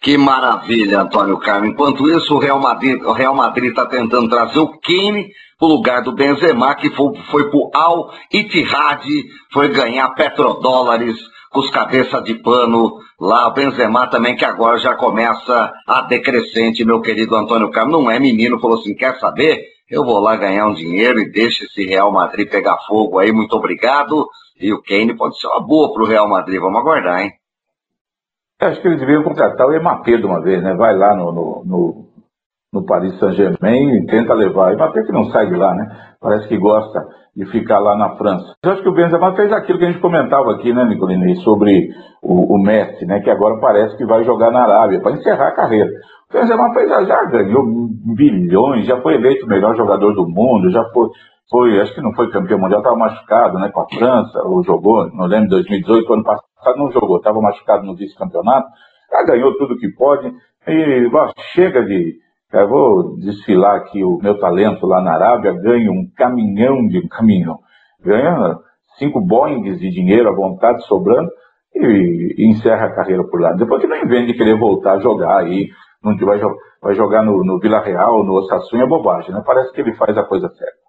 Que 0.00 0.16
maravilha, 0.16 1.00
Antônio 1.00 1.38
Carlos. 1.38 1.70
Enquanto 1.70 2.08
isso, 2.08 2.36
o 2.36 2.38
Real 2.38 2.60
Madrid 2.60 3.02
o 3.02 3.12
Real 3.12 3.34
Madrid 3.34 3.70
está 3.70 3.84
tentando 3.86 4.28
trazer 4.28 4.60
o 4.60 4.78
Kane 4.80 5.32
para 5.58 5.66
o 5.66 5.72
lugar 5.72 6.02
do 6.02 6.14
Benzema, 6.14 6.74
que 6.76 6.88
foi, 6.90 7.16
foi 7.32 7.50
para 7.50 7.58
o 7.58 7.70
Al 7.74 8.12
Ittihad, 8.32 9.04
foi 9.52 9.68
ganhar 9.68 10.08
petrodólares 10.10 11.16
com 11.52 11.60
os 11.60 11.70
cabeças 11.70 12.24
de 12.24 12.34
pano 12.34 12.98
lá, 13.20 13.46
o 13.46 13.52
Benzema 13.52 14.06
também, 14.06 14.34
que 14.34 14.44
agora 14.44 14.78
já 14.78 14.94
começa 14.94 15.72
a 15.86 16.00
decrescente, 16.02 16.84
meu 16.84 17.00
querido 17.00 17.36
Antônio 17.36 17.70
Carlos, 17.70 17.92
não 17.92 18.10
é 18.10 18.18
menino, 18.18 18.58
falou 18.58 18.78
assim, 18.78 18.94
quer 18.94 19.18
saber? 19.18 19.62
Eu 19.88 20.04
vou 20.04 20.18
lá 20.18 20.34
ganhar 20.36 20.66
um 20.66 20.72
dinheiro 20.72 21.20
e 21.20 21.30
deixa 21.30 21.64
esse 21.64 21.84
Real 21.84 22.10
Madrid 22.10 22.48
pegar 22.50 22.78
fogo 22.88 23.18
aí, 23.18 23.30
muito 23.30 23.54
obrigado. 23.54 24.26
E 24.58 24.72
o 24.72 24.82
Kane 24.82 25.14
pode 25.14 25.38
ser 25.38 25.48
uma 25.48 25.60
boa 25.60 25.92
para 25.92 26.02
o 26.02 26.06
Real 26.06 26.26
Madrid, 26.26 26.58
vamos 26.58 26.80
aguardar, 26.80 27.20
hein? 27.20 27.32
Acho 28.58 28.80
que 28.80 28.88
eles 28.88 29.00
deveriam 29.00 29.24
contratar 29.24 29.66
o 29.66 29.74
Emapé 29.74 30.16
de 30.16 30.24
uma 30.24 30.40
vez, 30.40 30.62
né? 30.62 30.72
Vai 30.74 30.96
lá 30.96 31.14
no, 31.14 31.32
no, 31.32 31.64
no, 31.64 32.01
no 32.72 32.84
Paris 32.86 33.18
Saint-Germain 33.18 33.96
e 33.96 34.06
tenta 34.06 34.32
levar. 34.32 34.70
O 34.70 34.72
Emapé 34.72 35.02
que 35.02 35.12
não 35.12 35.26
sai 35.26 35.46
de 35.46 35.54
lá, 35.54 35.74
né? 35.74 35.86
Parece 36.20 36.48
que 36.48 36.56
gosta 36.56 37.06
de 37.36 37.44
ficar 37.46 37.78
lá 37.78 37.96
na 37.96 38.16
França. 38.16 38.54
Eu 38.62 38.72
acho 38.72 38.82
que 38.82 38.88
o 38.88 38.94
Benzema 38.94 39.34
fez 39.34 39.52
aquilo 39.52 39.78
que 39.78 39.84
a 39.84 39.90
gente 39.90 40.00
comentava 40.00 40.52
aqui, 40.52 40.72
né, 40.72 40.84
Nicolinei, 40.84 41.36
sobre 41.36 41.88
o, 42.22 42.54
o, 42.54 42.62
Messi, 42.62 43.06
né, 43.06 43.20
que 43.20 43.30
agora 43.30 43.58
parece 43.58 43.96
que 43.96 44.04
vai 44.04 44.22
jogar 44.22 44.50
na 44.50 44.62
Arábia, 44.62 45.00
para 45.00 45.12
encerrar 45.12 45.48
a 45.48 45.54
carreira. 45.54 45.90
Benzema 46.30 46.72
fez, 46.74 46.90
já 46.90 47.24
ganhou 47.24 47.64
bilhões, 48.14 48.86
já 48.86 49.00
foi 49.00 49.14
eleito 49.14 49.46
o 49.46 49.48
melhor 49.48 49.74
jogador 49.76 50.12
do 50.12 50.28
mundo, 50.28 50.70
já 50.70 50.84
foi, 50.90 51.08
foi 51.50 51.80
acho 51.80 51.94
que 51.94 52.02
não 52.02 52.12
foi 52.12 52.30
campeão 52.30 52.58
mundial, 52.58 52.80
estava 52.80 52.96
machucado, 52.96 53.58
né, 53.58 53.70
com 53.70 53.80
a 53.80 53.88
França, 53.88 54.42
ou 54.44 54.62
jogou, 54.62 55.08
não 55.14 55.24
lembro, 55.24 55.48
2018, 55.50 56.12
ano 56.12 56.24
passado 56.24 56.76
não 56.76 56.92
jogou, 56.92 57.16
estava 57.16 57.40
machucado 57.40 57.86
no 57.86 57.96
vice-campeonato, 57.96 58.68
já 59.10 59.22
ganhou 59.24 59.56
tudo 59.56 59.78
que 59.78 59.88
pode, 59.88 60.30
e 60.68 61.10
ó, 61.14 61.32
chega 61.54 61.82
de, 61.82 62.14
eu 62.60 62.68
vou 62.68 63.16
desfilar 63.16 63.76
aqui 63.76 64.04
o 64.04 64.18
meu 64.18 64.38
talento 64.38 64.86
lá 64.86 65.00
na 65.00 65.14
Arábia, 65.14 65.52
ganho 65.52 65.92
um 65.92 66.06
caminhão 66.16 66.86
de 66.86 66.98
um 66.98 67.08
caminhão, 67.08 67.58
ganha 68.02 68.56
cinco 68.98 69.20
Boeings 69.20 69.78
de 69.80 69.90
dinheiro 69.90 70.28
à 70.28 70.32
vontade 70.32 70.84
sobrando, 70.86 71.30
e, 71.74 72.34
e 72.38 72.50
encerra 72.50 72.86
a 72.86 72.94
carreira 72.94 73.24
por 73.24 73.40
lá. 73.40 73.52
Depois 73.52 73.80
que 73.80 73.86
não 73.86 73.96
invente 73.96 74.32
de 74.32 74.38
querer 74.38 74.58
voltar 74.58 74.94
a 74.94 75.00
jogar 75.00 75.38
aí, 75.38 75.68
não 76.02 76.16
vai, 76.18 76.40
vai 76.82 76.94
jogar 76.94 77.22
no, 77.22 77.44
no 77.44 77.58
Vila 77.58 77.80
Real, 77.80 78.24
no 78.24 78.34
Osasuna, 78.34 78.84
é 78.84 78.86
bobagem, 78.86 79.32
né? 79.32 79.42
Parece 79.44 79.72
que 79.72 79.80
ele 79.80 79.94
faz 79.94 80.16
a 80.16 80.24
coisa 80.24 80.48
certa. 80.48 80.82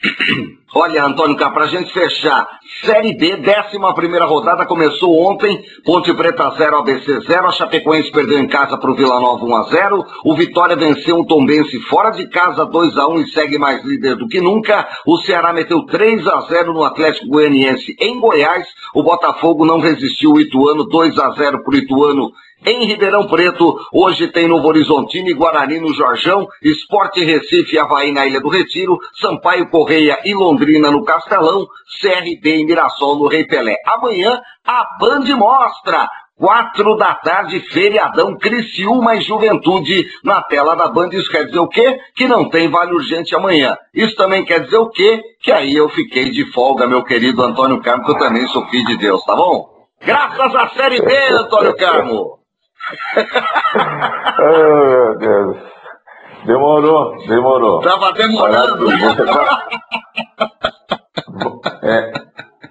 Olha, 0.74 1.04
Antônio, 1.04 1.36
cá, 1.36 1.50
pra 1.50 1.66
gente 1.66 1.92
fechar, 1.92 2.48
Série 2.84 3.12
B, 3.14 3.34
11 3.34 3.94
primeira 3.94 4.24
rodada, 4.24 4.64
começou 4.64 5.20
ontem, 5.26 5.60
Ponte 5.84 6.14
Preta 6.14 6.48
0, 6.56 6.78
ABC 6.78 7.20
0, 7.20 7.46
a 7.48 7.52
Chapecoense 7.52 8.10
perdeu 8.10 8.38
em 8.38 8.46
casa 8.46 8.78
pro 8.78 8.94
Vila 8.94 9.20
Nova 9.20 9.44
1 9.44 9.54
a 9.56 9.62
0, 9.64 10.06
o 10.24 10.34
Vitória 10.34 10.76
venceu 10.76 11.18
o 11.18 11.26
Tombense 11.26 11.78
fora 11.80 12.10
de 12.10 12.28
casa 12.28 12.64
2 12.64 12.96
a 12.96 13.08
1 13.08 13.20
e 13.20 13.30
segue 13.30 13.58
mais 13.58 13.84
líder 13.84 14.16
do 14.16 14.28
que 14.28 14.40
nunca, 14.40 14.88
o 15.06 15.18
Ceará 15.18 15.52
meteu 15.52 15.84
3 15.84 16.26
a 16.28 16.40
0 16.42 16.72
no 16.72 16.84
Atlético 16.84 17.26
Goianiense 17.26 17.94
em 18.00 18.18
Goiás, 18.18 18.66
o 18.94 19.02
Botafogo 19.02 19.66
não 19.66 19.80
resistiu 19.80 20.32
o 20.32 20.40
Ituano 20.40 20.84
2 20.84 21.18
a 21.18 21.30
0 21.32 21.62
pro 21.62 21.76
Ituano 21.76 22.30
em 22.66 22.84
Ribeirão 22.84 23.26
Preto, 23.26 23.78
hoje 23.90 24.28
tem 24.28 24.46
Novo 24.46 24.68
Horizontino 24.68 25.30
e 25.30 25.32
Guarani 25.32 25.80
no 25.80 25.94
Jorjão, 25.94 26.46
Esporte 26.62 27.24
Recife 27.24 27.74
e 27.74 27.78
Havaí 27.78 28.12
na 28.12 28.26
Ilha 28.26 28.38
do 28.38 28.50
Retiro, 28.50 28.98
Sampaio 29.18 29.70
Correia 29.70 29.89
e 29.98 30.34
Londrina 30.34 30.90
no 30.90 31.04
Castelão, 31.04 31.66
CRB 32.00 32.58
e 32.58 32.64
Mirassol 32.64 33.16
no 33.16 33.28
Rei 33.28 33.46
Pelé. 33.46 33.76
Amanhã, 33.86 34.40
a 34.66 34.96
Band 34.98 35.24
mostra 35.36 36.08
Quatro 36.40 36.96
da 36.96 37.14
tarde, 37.16 37.60
feriadão, 37.70 38.34
Criciúma 38.34 39.14
e 39.14 39.20
Juventude 39.20 40.10
na 40.24 40.40
tela 40.40 40.74
da 40.74 40.88
Band. 40.88 41.10
Isso 41.12 41.30
quer 41.30 41.44
dizer 41.44 41.58
o 41.58 41.68
quê? 41.68 42.00
Que 42.16 42.26
não 42.26 42.48
tem 42.48 42.70
vale 42.70 42.94
urgente 42.94 43.36
amanhã. 43.36 43.76
Isso 43.92 44.16
também 44.16 44.42
quer 44.42 44.60
dizer 44.60 44.78
o 44.78 44.88
quê? 44.88 45.20
Que 45.42 45.52
aí 45.52 45.76
eu 45.76 45.90
fiquei 45.90 46.30
de 46.30 46.50
folga, 46.50 46.86
meu 46.86 47.04
querido 47.04 47.42
Antônio 47.42 47.82
Carmo, 47.82 48.06
que 48.06 48.12
eu 48.12 48.18
também 48.18 48.46
sou 48.46 48.66
filho 48.68 48.86
de 48.86 48.96
Deus, 48.96 49.22
tá 49.26 49.36
bom? 49.36 49.68
Graças 50.00 50.54
à 50.54 50.68
Série 50.70 51.02
B, 51.02 51.14
Antônio 51.28 51.76
Carmo! 51.76 52.38
oh, 54.38 54.88
meu 54.88 55.18
Deus. 55.18 55.58
Demorou, 56.44 57.16
demorou. 57.26 57.80
Tava 57.80 58.12
demorando. 58.12 58.84
Você 58.86 59.24
tá... 59.24 59.68
é, 61.82 62.12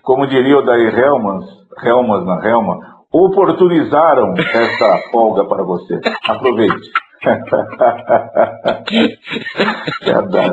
como 0.02 0.28
diria 0.28 0.58
o 0.58 0.66
Daí 0.66 0.88
Helmans, 0.88 1.46
Helmans 1.84 2.26
na 2.26 2.48
Helma, 2.48 2.80
oportunizaram 3.12 4.34
essa 4.38 4.98
folga 5.12 5.46
para 5.46 5.64
você. 5.64 6.00
Aproveite. 6.28 6.92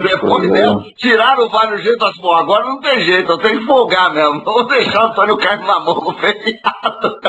Depois 0.03 0.51
deu, 0.51 0.83
tiraram 0.97 1.47
o 1.47 1.49
Vale 1.49 1.79
jeito 1.79 2.05
assim, 2.05 2.21
bom, 2.21 2.35
agora 2.35 2.65
não 2.65 2.81
tem 2.81 2.99
jeito, 3.01 3.31
eu 3.31 3.39
tenho 3.39 3.61
que 3.61 3.67
folgar 3.67 4.13
mesmo. 4.13 4.43
Vou 4.43 4.67
deixar 4.67 5.05
o 5.05 5.07
Antônio 5.07 5.37
Carlos 5.37 5.67
na 5.67 5.79
mão 5.79 6.13
feriado 6.19 7.21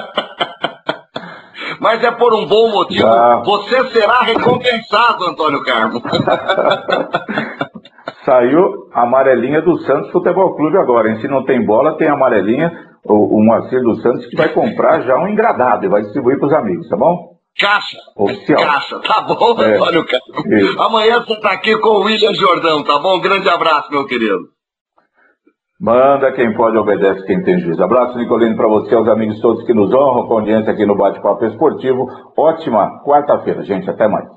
mas 1.80 2.04
é 2.04 2.12
por 2.12 2.34
um 2.34 2.46
bom 2.46 2.72
motivo. 2.72 3.08
Ah. 3.08 3.42
Você 3.46 3.88
será 3.90 4.20
recompensado, 4.22 5.26
Antônio 5.26 5.64
Carmo. 5.64 6.02
Saiu 8.26 8.90
a 8.94 9.04
amarelinha 9.04 9.62
do 9.62 9.78
Santos 9.80 10.12
Futebol 10.12 10.56
Clube 10.56 10.78
agora. 10.78 11.10
Hein? 11.10 11.22
Se 11.22 11.28
não 11.28 11.46
tem 11.46 11.66
bola, 11.66 11.98
tem 11.98 12.10
a 12.10 12.14
amarelinha, 12.14 12.72
o, 13.06 13.38
o 13.38 13.44
Moacir 13.44 13.82
dos 13.82 14.02
Santos, 14.02 14.26
que 14.28 14.36
vai 14.36 14.50
comprar 14.50 15.02
já 15.02 15.18
um 15.18 15.28
engradado 15.28 15.86
e 15.86 15.90
vai 15.90 16.02
distribuir 16.02 16.38
para 16.38 16.48
os 16.48 16.54
amigos, 16.54 16.90
tá 16.90 16.98
bom? 16.98 17.38
Caixa. 17.58 17.98
Oficial. 18.16 18.62
Caixa, 18.62 19.00
tá 19.00 19.22
bom, 19.22 19.62
é. 19.62 19.76
Antônio 19.76 20.06
Carmo. 20.06 20.82
Amanhã 20.82 21.24
você 21.24 21.34
está 21.34 21.52
aqui 21.52 21.78
com 21.78 21.90
o 21.90 22.04
William 22.04 22.34
Jordão, 22.34 22.84
tá 22.84 23.00
bom? 23.00 23.18
Um 23.18 23.22
grande 23.22 23.50
abraço, 23.50 23.92
meu 23.92 24.06
querido. 24.06 24.57
Manda 25.80 26.32
quem 26.32 26.56
pode, 26.56 26.76
obedece 26.76 27.24
quem 27.26 27.44
tem 27.44 27.60
juízo. 27.60 27.84
Abraço, 27.84 28.18
Nicolino, 28.18 28.56
para 28.56 28.68
você, 28.68 28.96
aos 28.96 29.08
amigos 29.08 29.40
todos 29.40 29.64
que 29.64 29.74
nos 29.76 29.94
honram 29.94 30.28
com 30.28 30.40
audiência 30.40 30.74
aqui 30.74 30.86
no 30.86 30.98
Bate-Papo 30.98 31.46
Esportivo. 31.46 32.08
Ótima 32.36 33.04
quarta-feira, 33.04 33.64
gente. 33.64 33.88
Até 33.88 34.08
mais. 34.08 34.37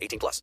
18 0.00 0.18
plus. 0.18 0.38